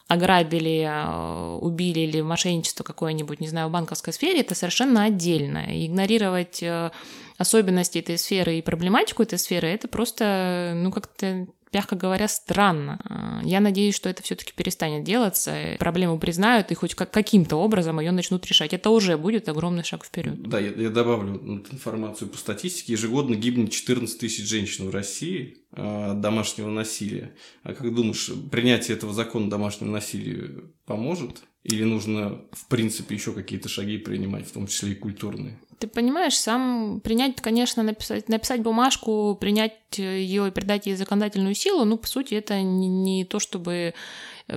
[0.09, 5.73] ограбили, э, убили или мошенничество какое-нибудь, не знаю, в банковской сфере, это совершенно отдельно.
[5.73, 6.91] И игнорировать э,
[7.41, 13.01] особенности этой сферы и проблематику этой сферы, это просто, ну, как-то мягко говоря, странно.
[13.05, 17.99] А, я надеюсь, что это все-таки перестанет делаться, проблему признают и хоть как каким-то образом
[18.01, 18.75] ее начнут решать.
[18.75, 20.43] Это уже будет огромный шаг вперед.
[20.43, 22.93] Да, я, я добавлю информацию по статистике.
[22.93, 27.33] Ежегодно гибнет 14 тысяч женщин в России а, от домашнего насилия.
[27.63, 31.43] А как думаешь, принятие этого закона домашнего насилия поможет?
[31.63, 35.59] Или нужно, в принципе, еще какие-то шаги принимать, в том числе и культурные?
[35.81, 41.87] Ты понимаешь, сам принять, конечно, написать, написать бумажку, принять ее и придать ей законодательную силу,
[41.87, 43.95] ну, по сути, это не, не то, чтобы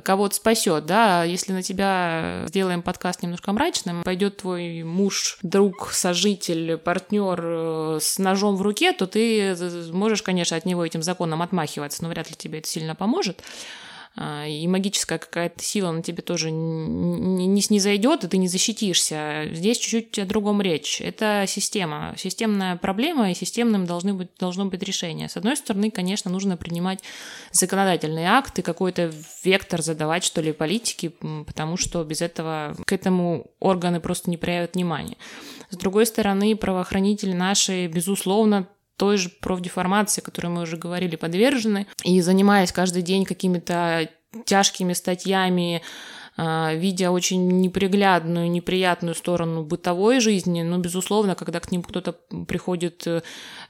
[0.03, 6.75] кого-то спасет, да, если на тебя сделаем подкаст немножко мрачным, пойдет твой муж, друг, сожитель,
[6.75, 9.55] партнер э, с ножом в руке, то ты
[9.93, 13.41] можешь, конечно, от него этим законом отмахиваться, но вряд ли тебе это сильно поможет.
[14.15, 19.45] А, и магическая какая-то сила на тебе тоже не, не снизойдет, и ты не защитишься.
[19.51, 21.01] Здесь чуть-чуть о другом речь.
[21.01, 25.29] Это система, системная проблема, и системным должны быть, должно быть решение.
[25.29, 26.99] С одной стороны, конечно, нужно принимать
[27.51, 29.11] законодательные акты, какой-то
[29.43, 31.15] вектор задавать, что ли, политики,
[31.47, 35.17] потому что без этого к этому органы просто не проявят внимания.
[35.71, 38.67] С другой стороны, правоохранители наши, безусловно,
[38.97, 41.87] той же профдеформации, которой мы уже говорили, подвержены.
[42.03, 44.09] И занимаясь каждый день какими-то
[44.45, 45.81] тяжкими статьями,
[46.35, 52.13] а, видя очень неприглядную, неприятную сторону бытовой жизни, но, безусловно, когда к ним кто-то
[52.47, 53.21] приходит э,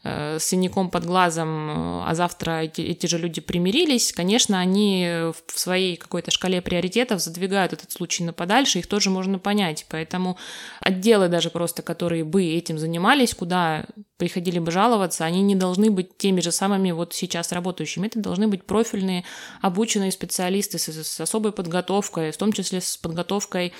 [0.03, 5.05] с синяком под глазом, а завтра эти, эти же люди примирились, конечно, они
[5.45, 9.85] в своей какой-то шкале приоритетов задвигают этот случай на подальше, их тоже можно понять.
[9.89, 10.37] Поэтому
[10.79, 13.85] отделы даже просто, которые бы этим занимались, куда
[14.23, 18.07] приходили бы жаловаться, они не должны быть теми же самыми вот сейчас работающими.
[18.07, 19.25] Это должны быть профильные,
[19.59, 23.73] обученные специалисты с, с особой подготовкой, в том числе с подготовкой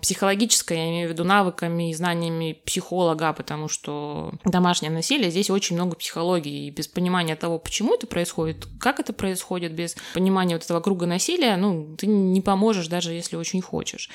[0.00, 5.76] психологической, я имею в виду навыками и знаниями психолога, потому что домашнее насилие, здесь очень
[5.76, 10.64] много психологии, и без понимания того, почему это происходит, как это происходит, без понимания вот
[10.64, 14.10] этого круга насилия, ну, ты не поможешь, даже если очень хочешь.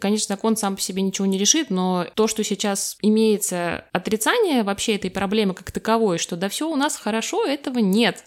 [0.00, 4.96] Конечно, закон сам по себе ничего не решит, но то, что сейчас имеется отрицание вообще
[4.96, 8.24] этой проблемы как таковой, что да все у нас хорошо, этого нет.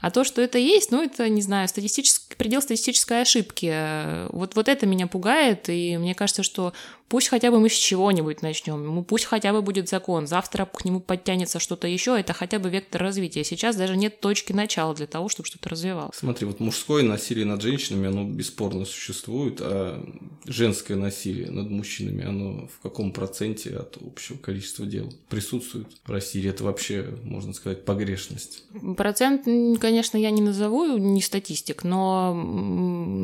[0.00, 4.30] А то, что это есть, ну, это, не знаю, статистический, предел статистической ошибки.
[4.32, 6.72] Вот, вот это меня пугает, и мне кажется, что
[7.10, 11.00] Пусть хотя бы мы с чего-нибудь начнем, пусть хотя бы будет закон, завтра к нему
[11.00, 13.42] подтянется что-то еще, это хотя бы вектор развития.
[13.42, 16.14] Сейчас даже нет точки начала для того, чтобы что-то развивалось.
[16.14, 20.00] Смотри, вот мужское насилие над женщинами, оно бесспорно существует, а
[20.44, 26.48] женское насилие над мужчинами, оно в каком проценте от общего количества дел присутствует в России?
[26.48, 28.62] Это вообще, можно сказать, погрешность?
[28.96, 29.46] Процент,
[29.80, 32.40] конечно, я не назову, не статистик, но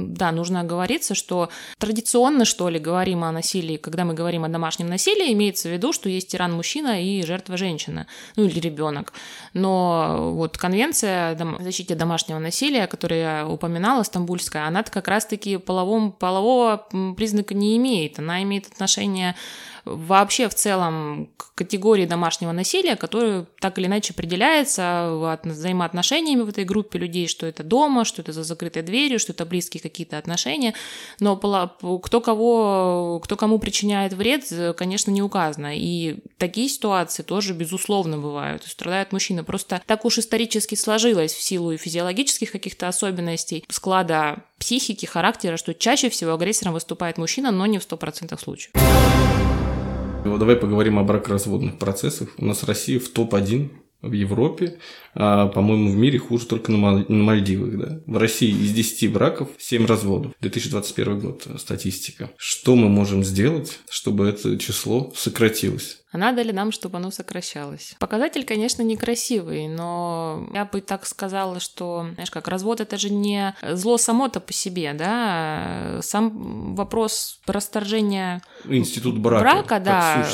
[0.09, 4.89] да, нужно оговориться, что традиционно, что ли, говорим о насилии когда мы говорим о домашнем
[4.89, 9.13] насилии, имеется в виду, что есть тиран мужчина и жертва женщина, ну или ребенок.
[9.55, 16.13] Но вот конвенция о защите домашнего насилия, которую я упоминала, стамбульская, она как раз-таки половом,
[16.13, 16.87] полового
[17.17, 18.19] признака не имеет.
[18.19, 19.35] Она имеет отношение
[19.87, 26.65] вообще в целом к категории домашнего насилия, которая так или иначе определяется взаимоотношениями в этой
[26.65, 30.75] группе людей, что это дома, что это за закрытой дверью, что это близкие какие-то отношения.
[31.21, 35.77] Но кто, кого, кто кому причиняет вред, конечно, не указано.
[35.77, 38.65] И такие ситуации тоже, безусловно, бывают.
[38.65, 39.45] Страдают мужчины.
[39.45, 46.11] Просто так уж исторически сложилось в силу физиологических каких-то особенностей склада психики, характера, что чаще
[46.11, 48.73] всего агрессором выступает мужчина, но не в 100% случаев.
[50.27, 52.31] Ну, давай поговорим о бракоразводных процессах.
[52.37, 53.71] У нас Россия в топ-1
[54.03, 54.79] в Европе,
[55.15, 57.79] а, по-моему, в мире хуже только на, Мальдивах.
[57.79, 58.01] Да?
[58.07, 60.33] В России из 10 браков 7 разводов.
[60.41, 62.31] 2021 год статистика.
[62.37, 66.03] Что мы можем сделать, чтобы это число сократилось?
[66.17, 67.95] А надо ли нам, чтобы оно сокращалось.
[67.99, 73.55] Показатель, конечно, некрасивый, но я бы так сказала, что, знаешь, как развод это же не
[73.73, 80.27] зло само-то по себе, да, сам вопрос расторжения институт брака, брака да,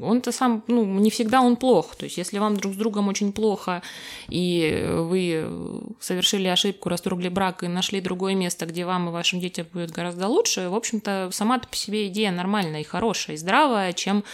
[0.00, 3.34] он-то сам, ну, не всегда он плох, то есть если вам друг с другом очень
[3.34, 3.82] плохо,
[4.30, 5.46] и вы
[6.00, 10.28] совершили ошибку, расторгли брак и нашли другое место, где вам и вашим детям будет гораздо
[10.28, 14.24] лучше, в общем-то, сама-то по себе идея нормальная и хорошая, и здравая, чем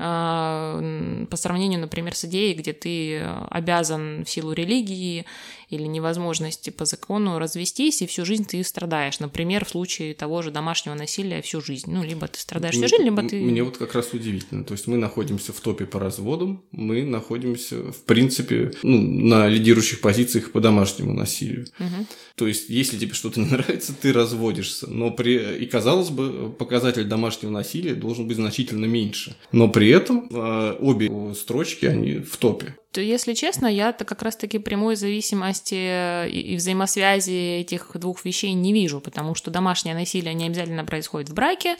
[0.00, 5.26] по сравнению, например, с идеей, где ты обязан в силу религии
[5.70, 9.20] или невозможности по закону развестись, и всю жизнь ты страдаешь.
[9.20, 11.90] Например, в случае того же домашнего насилия всю жизнь.
[11.90, 13.40] Ну, либо ты страдаешь всю жизнь, либо ты...
[13.40, 14.64] Мне вот как раз удивительно.
[14.64, 20.00] То есть мы находимся в топе по разводам, мы находимся, в принципе, ну, на лидирующих
[20.00, 21.66] позициях по домашнему насилию.
[21.78, 22.06] Угу.
[22.34, 24.88] То есть, если тебе что-то не нравится, ты разводишься.
[24.90, 25.58] Но при...
[25.58, 29.36] И, казалось бы, показатель домашнего насилия должен быть значительно меньше.
[29.52, 34.58] Но при этом э, обе строчки, они в топе то, если честно, я-то как раз-таки
[34.58, 40.46] прямой зависимости э, и взаимосвязи этих двух вещей не вижу, потому что домашнее насилие не
[40.46, 41.76] обязательно происходит в браке,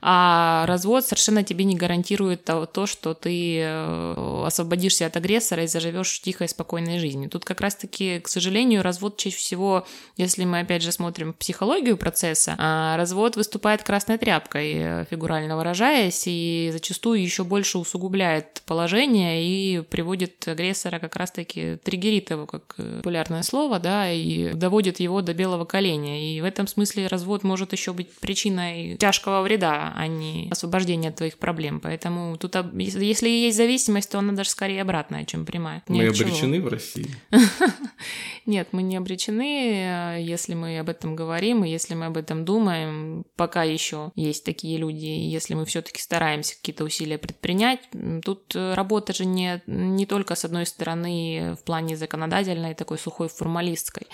[0.00, 5.66] а развод совершенно тебе не гарантирует то, то что ты э, освободишься от агрессора и
[5.66, 7.30] заживешь тихой, спокойной жизнью.
[7.30, 12.56] Тут как раз-таки, к сожалению, развод чаще всего, если мы опять же смотрим психологию процесса,
[12.58, 19.80] а развод выступает красной тряпкой, э, фигурально выражаясь, и зачастую еще больше усугубляет положение и
[19.82, 25.34] приводит агрессора как раз-таки триггерит его, как э, популярное слово, да, и доводит его до
[25.34, 26.22] белого коленя.
[26.22, 31.16] И в этом смысле развод может еще быть причиной тяжкого вреда, а не освобождения от
[31.16, 31.80] твоих проблем.
[31.80, 35.82] Поэтому тут, если есть зависимость, то она даже скорее обратная, чем прямая.
[35.88, 37.08] Мы обречены в России?
[38.46, 43.24] Нет, мы не обречены, если мы об этом говорим, и если мы об этом думаем,
[43.36, 47.80] пока еще есть такие люди, если мы все-таки стараемся какие-то усилия предпринять,
[48.24, 54.06] тут работа же не, не только с одной стороны, в плане законодательной, такой сухой формалистской.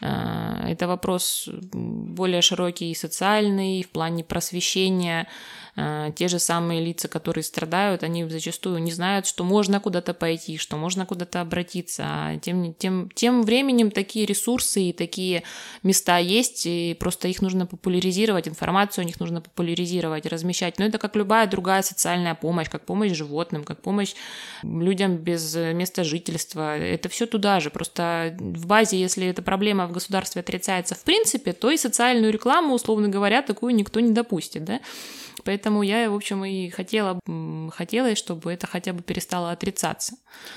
[0.00, 5.26] Э, это вопрос более широкий и социальный, в плане просвещения
[5.74, 10.76] те же самые лица, которые страдают, они зачастую не знают, что можно куда-то пойти, что
[10.76, 12.02] можно куда-то обратиться.
[12.06, 15.44] А тем, тем, тем временем такие ресурсы и такие
[15.82, 20.78] места есть, и просто их нужно популяризировать, информацию о них нужно популяризировать, размещать.
[20.78, 24.14] Но это как любая другая социальная помощь, как помощь животным, как помощь
[24.62, 26.76] людям без места жительства.
[26.76, 27.70] Это все туда же.
[27.70, 32.74] Просто в базе, если эта проблема в государстве отрицается в принципе, то и социальную рекламу,
[32.74, 34.64] условно говоря, такую никто не допустит.
[34.64, 34.80] Да?
[35.44, 37.18] Поэтому я, в общем, и хотела,
[37.70, 40.16] хотела, чтобы это хотя бы перестало отрицаться.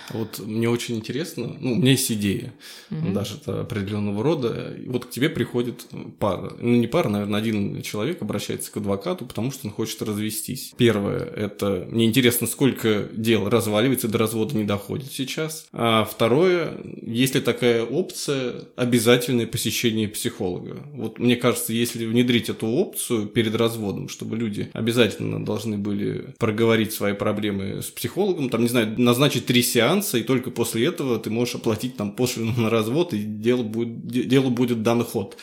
[0.10, 2.54] Вот мне очень интересно, ну, у меня есть идея,
[2.90, 3.12] угу.
[3.12, 4.76] даже это определенного рода.
[4.88, 5.86] Вот к тебе приходит
[6.20, 10.74] пара, ну, не пара, наверное, один человек обращается к адвокату, потому что он хочет развестись.
[10.78, 15.68] Первое, это мне интересно, сколько дел разваливается, до развода не доходит сейчас.
[15.72, 20.84] А второе, есть ли такая опция обязательное посещение психолога?
[20.94, 26.94] Вот мне кажется, если внедрить эту опцию перед разводом, чтобы люди обязательно должны были проговорить
[26.94, 31.30] свои проблемы с психологом, там, не знаю, назначить три сеанса, и только после этого ты
[31.30, 35.38] можешь оплатить там пошлину на развод, и дело будет, делу будет дан ход.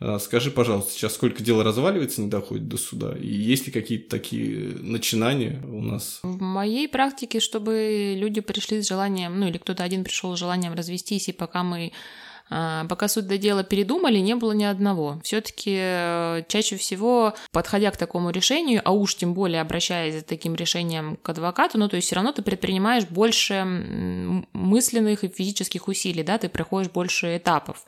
[0.00, 3.14] А, скажи, пожалуйста, сейчас сколько дел разваливается, не доходит до суда?
[3.16, 6.20] И есть ли какие-то такие начинания у нас?
[6.22, 10.74] В моей практике, чтобы люди пришли с желанием, ну или кто-то один пришел с желанием
[10.74, 11.92] развестись, и пока мы
[12.48, 15.20] пока суть до дела передумали, не было ни одного.
[15.24, 20.54] Все-таки э, чаще всего, подходя к такому решению, а уж тем более обращаясь за таким
[20.54, 23.64] решением к адвокату, ну то есть все равно ты предпринимаешь больше
[24.52, 27.84] мысленных и физических усилий, да, ты проходишь больше этапов.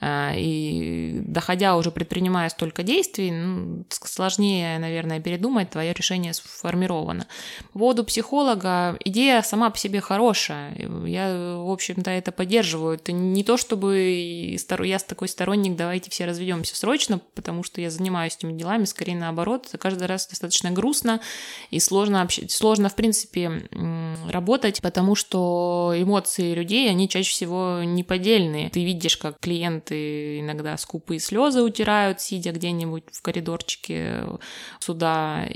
[0.00, 7.26] А, и доходя уже предпринимая столько действий, ну, сложнее, наверное, передумать, твое решение сформировано.
[7.74, 10.74] По психолога, идея сама по себе хорошая.
[11.06, 12.94] Я, в общем-то, это поддерживаю.
[12.94, 18.36] Это не то, чтобы я такой сторонник, давайте все разведемся срочно, потому что я занимаюсь
[18.36, 19.66] этими делами, скорее наоборот.
[19.68, 21.20] Это каждый раз достаточно грустно
[21.70, 23.68] и сложно, сложно в принципе,
[24.28, 28.70] работать, потому что эмоции людей, они чаще всего неподдельные.
[28.70, 34.24] Ты видишь, как клиент клиенты иногда скупые слезы утирают, сидя где-нибудь в коридорчике
[34.78, 35.46] суда.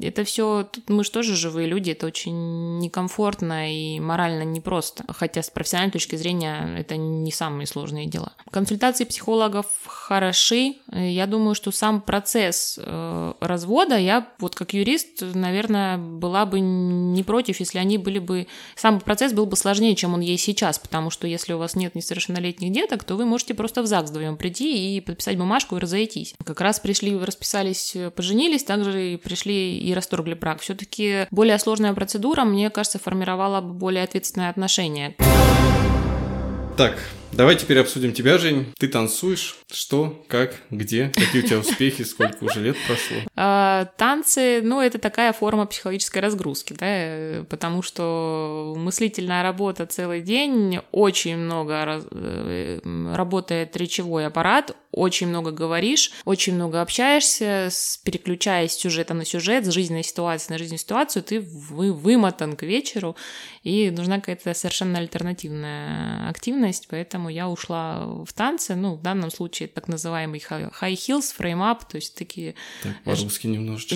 [0.00, 5.04] Это все, мы же тоже живые люди, это очень некомфортно и морально непросто.
[5.08, 8.32] Хотя с профессиональной точки зрения это не самые сложные сложные дела.
[8.50, 10.76] Консультации психологов хороши.
[10.92, 17.24] Я думаю, что сам процесс э, развода, я вот как юрист, наверное, была бы не
[17.24, 18.46] против, если они были бы...
[18.76, 21.96] Сам процесс был бы сложнее, чем он есть сейчас, потому что если у вас нет
[21.96, 26.34] несовершеннолетних деток, то вы можете просто в ЗАГС вдвоем прийти и подписать бумажку и разойтись.
[26.44, 30.60] Как раз пришли, расписались, поженились, также и пришли и расторгли брак.
[30.60, 35.16] Все-таки более сложная процедура, мне кажется, формировала бы более ответственное отношение.
[36.76, 36.98] Так,
[37.32, 38.66] Давай теперь обсудим тебя, Жень.
[38.78, 39.56] Ты танцуешь?
[39.72, 41.10] Что, как, где?
[41.14, 42.02] Какие у тебя успехи?
[42.04, 43.16] Сколько уже лет прошло?
[43.36, 50.80] А, танцы, ну, это такая форма психологической разгрузки, да, потому что мыслительная работа целый день,
[50.92, 52.80] очень много э,
[53.14, 57.70] работает речевой аппарат, очень много говоришь, очень много общаешься,
[58.04, 62.62] переключаясь с сюжета на сюжет, с жизненной ситуации на жизненную ситуацию, ты вы, вымотан к
[62.62, 63.16] вечеру,
[63.62, 69.30] и нужна какая-то совершенно альтернативная активность, поэтому поэтому я ушла в танцы, ну, в данном
[69.30, 73.16] случае так называемый high heels, frame-up, то есть такие так,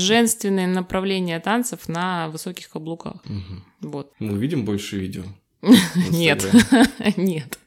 [0.00, 3.24] женственные направления танцев на высоких каблуках.
[3.24, 3.90] Угу.
[3.90, 4.12] Вот.
[4.18, 5.24] Мы увидим больше видео?
[6.10, 6.46] Нет,
[7.16, 7.58] нет.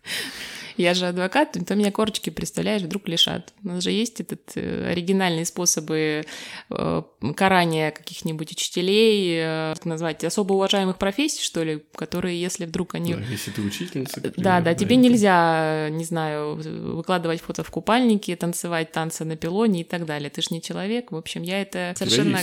[0.79, 3.53] Я же адвокат, то меня корочки, представляешь, вдруг лишат.
[3.65, 6.23] У нас же есть этот э, оригинальные способы
[6.69, 7.01] э,
[7.35, 13.13] карания каких-нибудь учителей, э, как назвать, особо уважаемых профессий, что ли, которые, если вдруг они...
[13.13, 14.21] Да, если ты учительница.
[14.23, 19.81] Например, да, да, тебе нельзя, не знаю, выкладывать фото в купальнике, танцевать танцы на пилоне
[19.81, 20.29] и так далее.
[20.29, 21.11] Ты же не человек.
[21.11, 22.39] В общем, я это совершенно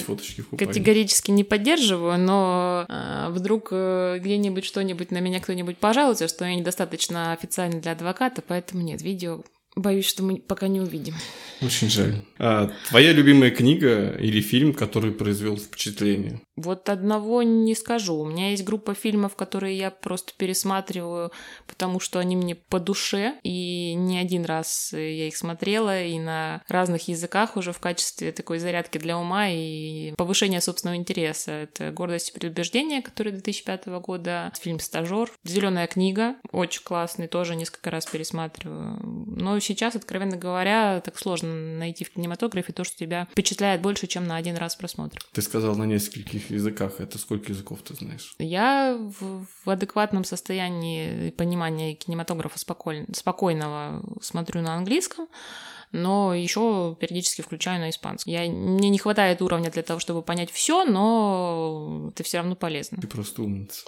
[0.59, 2.87] категорически не поддерживаю, но
[3.31, 8.83] вдруг где-нибудь что-нибудь на меня кто-нибудь пожалуется, что я недостаточно официально для адвоката, проката, поэтому
[8.83, 11.15] нет, видео боюсь, что мы пока не увидим.
[11.61, 12.23] Очень жаль.
[12.39, 16.41] А твоя любимая книга или фильм, который произвел впечатление?
[16.57, 18.15] Вот одного не скажу.
[18.17, 21.31] У меня есть группа фильмов, которые я просто пересматриваю,
[21.67, 26.63] потому что они мне по душе, и не один раз я их смотрела, и на
[26.69, 31.53] разных языках уже в качестве такой зарядки для ума и повышения собственного интереса.
[31.53, 37.91] Это «Гордость и предубеждение», который 2005 года, фильм «Стажер», «Зеленая книга», очень классный, тоже несколько
[37.91, 38.99] раз пересматриваю.
[39.03, 44.27] Но сейчас, откровенно говоря, так сложно найти в кинематографе то, что тебя впечатляет больше, чем
[44.27, 45.19] на один раз просмотр.
[45.33, 47.01] Ты сказал на нескольких каких языках?
[47.01, 48.35] Это сколько языков ты знаешь?
[48.39, 55.29] Я в, в адекватном состоянии понимания кинематографа спокойно, спокойного смотрю на английском,
[55.93, 58.33] но еще периодически включаю на испанском.
[58.33, 62.99] Я, мне не хватает уровня для того, чтобы понять все, но это все равно полезно.
[63.01, 63.85] Ты просто умница.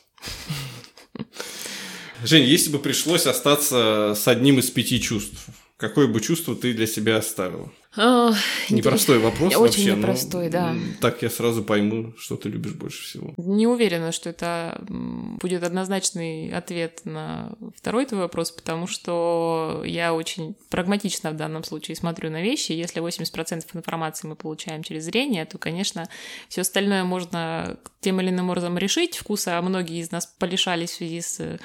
[2.24, 5.46] Жень, если бы пришлось остаться с одним из пяти чувств,
[5.76, 7.70] какое бы чувство ты для себя оставила?
[7.96, 9.96] Непростой вопрос Очень вообще.
[9.96, 10.74] непростой, да.
[11.00, 13.32] Так я сразу пойму, что ты любишь больше всего.
[13.36, 20.54] Не уверена, что это будет однозначный ответ на второй твой вопрос, потому что я очень
[20.68, 22.72] прагматично в данном случае смотрю на вещи.
[22.72, 26.08] Если 80% информации мы получаем через зрение, то, конечно,
[26.48, 29.16] все остальное можно тем или иным образом решить.
[29.16, 31.58] Вкуса многие из нас полишались в связи с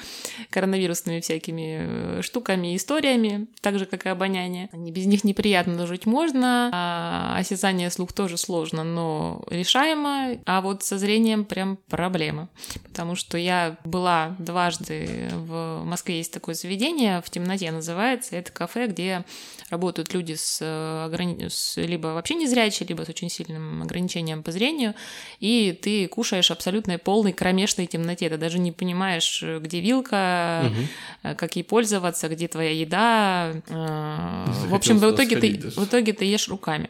[0.49, 4.69] коронавирусными всякими э, штуками и историями, так же, как и обоняние.
[4.74, 10.97] Без них неприятно жить можно, а осязание слух тоже сложно, но решаемо, а вот со
[10.97, 12.49] зрением прям проблема,
[12.84, 18.88] потому что я была дважды в Москве есть такое заведение, в темноте называется, это кафе,
[18.88, 19.26] где
[19.70, 21.47] работают люди с, э, ограни...
[21.49, 24.93] с либо вообще незрячие, либо с очень сильным ограничением по зрению,
[25.39, 31.36] и ты кушаешь абсолютно полной кромешной темноте, ты даже не понимаешь, где вилка, угу.
[31.36, 33.53] как ей пользоваться, где твоя еда.
[33.66, 36.89] Захотелось в общем, в итоге ты, в итоге итоге ты ешь руками.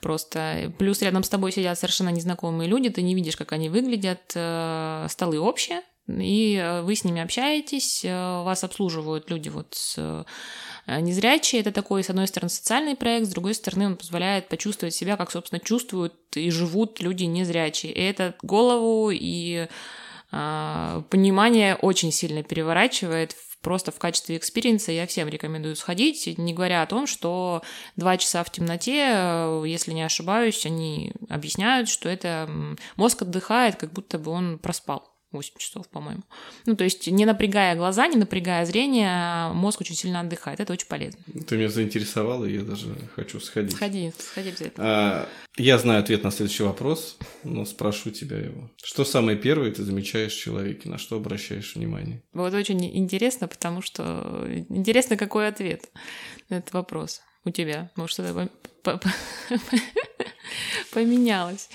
[0.00, 4.32] Просто плюс рядом с тобой сидят совершенно незнакомые люди, ты не видишь, как они выглядят,
[4.34, 10.24] э, столы общие, и э, вы с ними общаетесь, э, вас обслуживают люди вот с
[10.86, 11.62] незрячие.
[11.62, 15.32] Это такой, с одной стороны, социальный проект, с другой стороны, он позволяет почувствовать себя, как,
[15.32, 17.92] собственно, чувствуют и живут люди незрячие.
[17.92, 19.66] И это голову и
[20.30, 23.32] понимание очень сильно переворачивает
[23.66, 27.62] просто в качестве experience а я всем рекомендую сходить, не говоря о том, что
[27.96, 32.48] два часа в темноте, э, если не ошибаюсь, они объясняют, что это
[32.94, 35.15] мозг отдыхает, как будто бы он проспал.
[35.32, 36.22] 8 часов, по-моему.
[36.66, 40.60] Ну, то есть, не напрягая глаза, не напрягая зрение, мозг очень сильно отдыхает.
[40.60, 41.20] Это очень полезно.
[41.46, 43.72] Ты меня заинтересовала, и я даже хочу сходить.
[43.72, 44.86] Сходи, сходи обязательно.
[44.86, 48.70] А, я знаю ответ на следующий вопрос, но спрошу тебя его.
[48.82, 52.22] Что самое первое ты замечаешь в человеке, на что обращаешь внимание?
[52.32, 55.90] Вот очень интересно, потому что интересно, какой ответ
[56.48, 57.90] на этот вопрос у тебя.
[57.96, 58.48] Может, это
[60.92, 61.68] поменялось.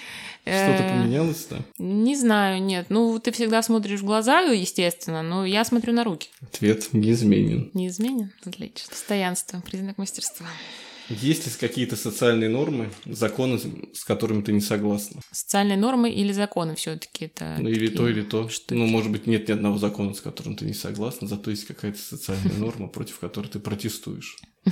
[0.43, 1.59] Что-то Э, поменялось, да?
[1.77, 2.87] Не знаю, нет.
[2.89, 6.29] Ну, ты всегда смотришь в глаза, естественно, но я смотрю на руки.
[6.41, 7.69] Ответ неизменен.
[7.75, 8.31] Неизменен?
[8.43, 8.89] Отлично.
[8.89, 10.47] Постоянство, признак мастерства.
[11.09, 13.59] Есть ли какие-то социальные нормы, законы,
[13.93, 15.21] с которыми ты не согласна?
[15.31, 18.49] Социальные нормы или законы все таки это Ну, или то, или то.
[18.49, 18.73] штуки.
[18.73, 21.99] Ну, может быть, нет ни одного закона, с которым ты не согласна, зато есть какая-то
[21.99, 24.37] социальная норма, против которой ты протестуешь.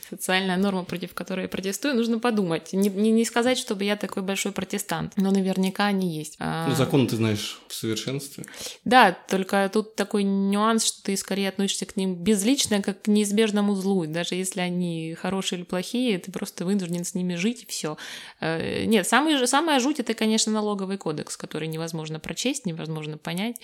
[0.11, 2.73] Социальная норма, против которой я протестую, нужно подумать.
[2.73, 6.35] Не, не, не сказать, чтобы я такой большой протестант, но наверняка они есть.
[6.37, 8.43] А, Ну, законы ты знаешь в совершенстве.
[8.83, 13.73] Да, только тут такой нюанс, что ты скорее относишься к ним безлично, как к неизбежному
[13.73, 14.05] злу.
[14.05, 17.95] Даже если они хорошие или плохие, ты просто вынужден с ними жить и все.
[18.41, 23.55] Нет, самый, самая жуть это, конечно, налоговый кодекс, который невозможно прочесть, невозможно понять,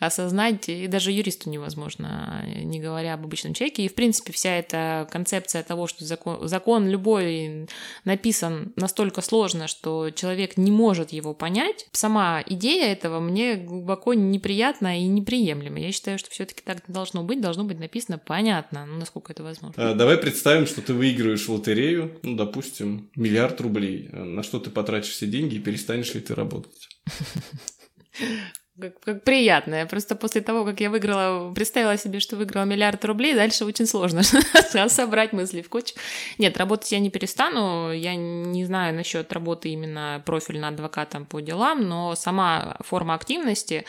[0.00, 3.84] осознать, и даже юристу невозможно, не говоря об обычном человеке.
[3.84, 7.68] И, в принципе, вся эта концепция того, что закон, закон любой
[8.04, 14.98] написан настолько сложно, что человек не может его понять, сама идея этого мне глубоко неприятна
[14.98, 15.78] и неприемлема.
[15.78, 19.90] Я считаю, что все-таки так должно быть, должно быть написано понятно, ну, насколько это возможно.
[19.90, 24.08] А, Давай представим, что ты выигрываешь в лотерею, ну, допустим, миллиард рублей.
[24.12, 26.88] На что ты потратишь все деньги и перестанешь ли ты работать?
[28.78, 29.76] Как, как приятно.
[29.76, 33.86] Я просто после того, как я выиграла, представила себе, что выиграла миллиард рублей, дальше очень
[33.86, 34.22] сложно
[34.88, 35.94] собрать мысли в кучу.
[36.36, 37.90] Нет, работать я не перестану.
[37.90, 43.86] Я не знаю насчет работы именно профильно адвокатом по делам, но сама форма активности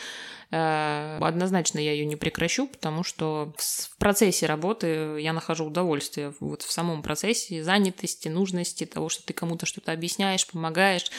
[0.50, 6.62] э, однозначно я ее не прекращу, потому что в процессе работы я нахожу удовольствие вот
[6.62, 11.10] в самом процессе занятости, нужности, того, что ты кому-то что-то объясняешь, помогаешь.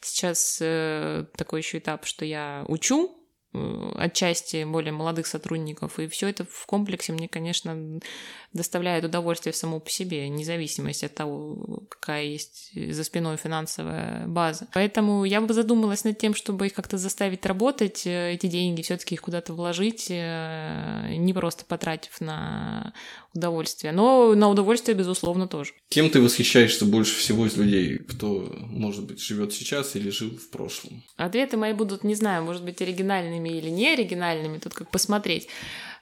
[0.00, 3.17] Сейчас э, такой еще этап, что я учу
[3.52, 8.00] отчасти более молодых сотрудников, и все это в комплексе мне, конечно,
[8.52, 14.66] доставляет удовольствие само по себе, независимость от того, какая есть за спиной финансовая база.
[14.72, 19.14] Поэтому я бы задумалась над тем, чтобы их как-то заставить работать, э, эти деньги все-таки
[19.14, 22.92] их куда-то вложить, э, не просто потратив на
[23.34, 25.72] удовольствие, но на удовольствие, безусловно, тоже.
[25.88, 30.50] Кем ты восхищаешься больше всего из людей, кто, может быть, живет сейчас или жил в
[30.50, 31.02] прошлом?
[31.16, 32.80] Ответы мои будут, не знаю, может быть,
[33.38, 35.48] оригинальными или не оригинальными, тут как посмотреть.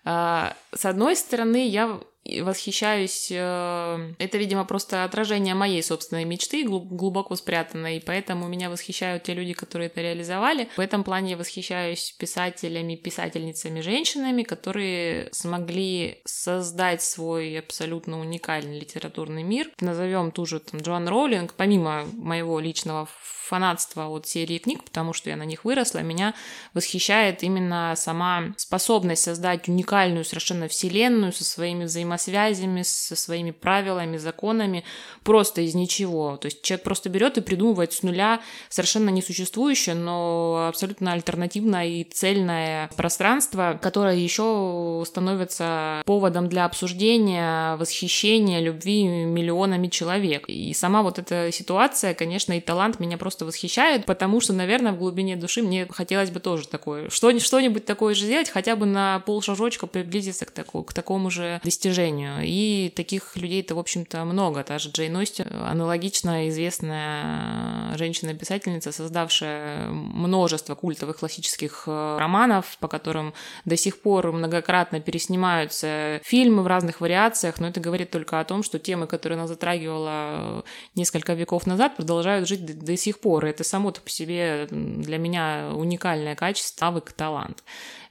[0.05, 2.01] А, С одной стороны, я
[2.43, 8.71] восхищаюсь, э, это, видимо, просто отражение моей собственной мечты, глу- глубоко спрятанной, и поэтому меня
[8.71, 10.69] восхищают те люди, которые это реализовали.
[10.77, 19.43] В этом плане я восхищаюсь писателями, писательницами, женщинами, которые смогли создать свой абсолютно уникальный литературный
[19.43, 19.71] мир.
[19.81, 23.09] Назовем ту же там, Джоан Роулинг, помимо моего личного
[23.47, 26.35] фанатства от серии книг, потому что я на них выросла, меня
[26.75, 31.87] восхищает именно сама способность создать уникальную совершенно вселенную со своими
[32.17, 34.85] взаимосвязями, со своими правилами, законами,
[35.23, 36.37] просто из ничего.
[36.37, 42.05] То есть человек просто берет и придумывает с нуля совершенно несуществующее, но абсолютно альтернативное и
[42.05, 50.49] цельное пространство, которое еще становится поводом для обсуждения, восхищения, любви миллионами человек.
[50.49, 54.99] И сама вот эта ситуация, конечно, и талант меня просто восхищают, потому что, наверное, в
[54.99, 59.21] глубине души мне хотелось бы тоже такое, что, что-нибудь такое же сделать, хотя бы на
[59.21, 62.06] полшажочка приблизиться к, таку- к такому же достижению.
[62.43, 64.63] И таких людей-то, в общем-то, много.
[64.65, 73.35] Та же Джейн Остин, аналогично известная женщина-писательница, создавшая множество культовых классических э, романов, по которым
[73.65, 78.63] до сих пор многократно переснимаются фильмы в разных вариациях, но это говорит только о том,
[78.63, 83.47] что темы, которые она затрагивала несколько веков назад, продолжают жить до, до сих пор.
[83.47, 87.63] И это само-то по себе для меня уникальное качество, навык, талант.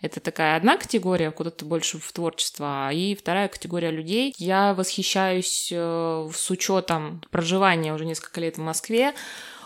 [0.05, 4.35] Это такая одна категория, куда-то больше в творчество, и вторая категория людей.
[4.37, 9.15] Я восхищаюсь э, с учетом проживания уже несколько лет в Москве,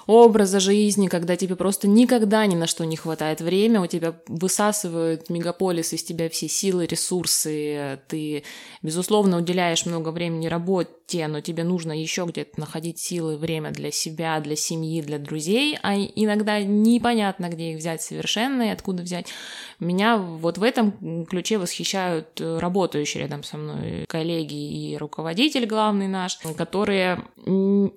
[0.09, 5.29] образа жизни, когда тебе просто никогда ни на что не хватает времени, у тебя высасывают
[5.29, 8.43] мегаполис из тебя все силы, ресурсы, ты,
[8.81, 14.39] безусловно, уделяешь много времени работе, но тебе нужно еще где-то находить силы, время для себя,
[14.39, 19.27] для семьи, для друзей, а иногда непонятно, где их взять совершенно и откуда взять.
[19.79, 26.07] Меня вот в этом ключе восхищают э, работающие рядом со мной коллеги и руководитель главный
[26.07, 27.23] наш, которые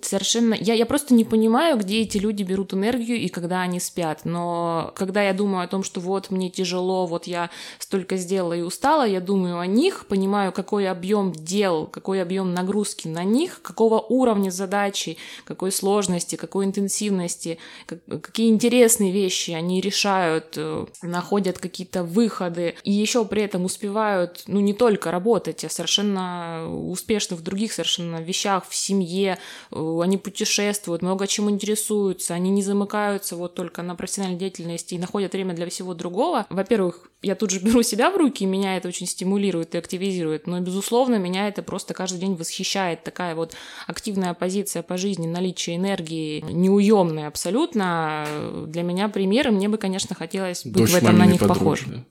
[0.03, 0.55] совершенно...
[0.55, 4.21] Я, я просто не понимаю, где эти люди берут энергию и когда они спят.
[4.25, 8.63] Но когда я думаю о том, что вот мне тяжело, вот я столько сделала и
[8.63, 14.01] устала, я думаю о них, понимаю, какой объем дел, какой объем нагрузки на них, какого
[14.01, 22.75] уровня задачи, какой сложности, какой интенсивности, какие интересные вещи они решают, э, находят какие-то выходы
[22.85, 28.21] и еще при этом успевают, ну, не только работать, а совершенно успешно в других совершенно
[28.21, 29.39] вещах, в семье,
[29.71, 31.92] э, они путешествуют, много чем интересуются,
[32.31, 36.47] они не замыкаются вот только на профессиональной деятельности и находят время для всего другого.
[36.51, 40.47] Во-первых, я тут же беру себя в руки, и меня это очень стимулирует и активизирует,
[40.47, 43.05] но, безусловно, меня это просто каждый день восхищает.
[43.05, 43.55] Такая вот
[43.87, 48.27] активная позиция по жизни, наличие энергии, неуемная абсолютно.
[48.67, 52.07] Для меня пример, и мне бы, конечно, хотелось быть Дочь в этом на них похожим.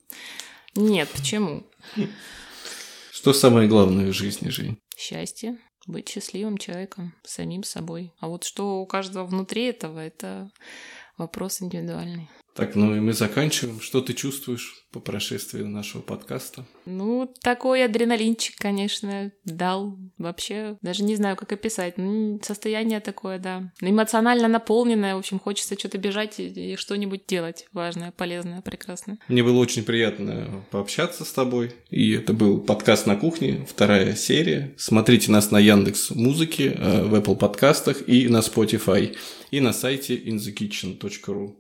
[0.76, 1.64] Нет, почему?
[3.12, 4.78] Что самое главное в жизни, Жень?
[4.98, 5.58] Счастье
[5.88, 8.14] быть счастливым человеком, самим собой.
[8.20, 10.50] А вот что у каждого внутри этого, это
[11.18, 12.30] вопрос индивидуальный.
[12.54, 13.80] Так, ну и мы заканчиваем.
[13.80, 16.66] Что ты чувствуешь по прошествии нашего подкаста?
[16.86, 19.98] Ну, такой адреналинчик, конечно, дал.
[20.18, 21.98] Вообще, даже не знаю, как описать.
[21.98, 23.72] Ну, состояние такое, да.
[23.80, 25.16] Эмоционально наполненное.
[25.16, 29.18] В общем, хочется что-то бежать и, и что-нибудь делать важное, полезное, прекрасное.
[29.30, 31.74] Мне было очень приятно пообщаться с тобой.
[31.90, 34.74] И это был подкаст на кухне, вторая серия.
[34.78, 39.16] Смотрите нас на Яндекс Музыке, э, в Apple подкастах и на Spotify,
[39.52, 41.56] и на сайте inthekitchen.ru.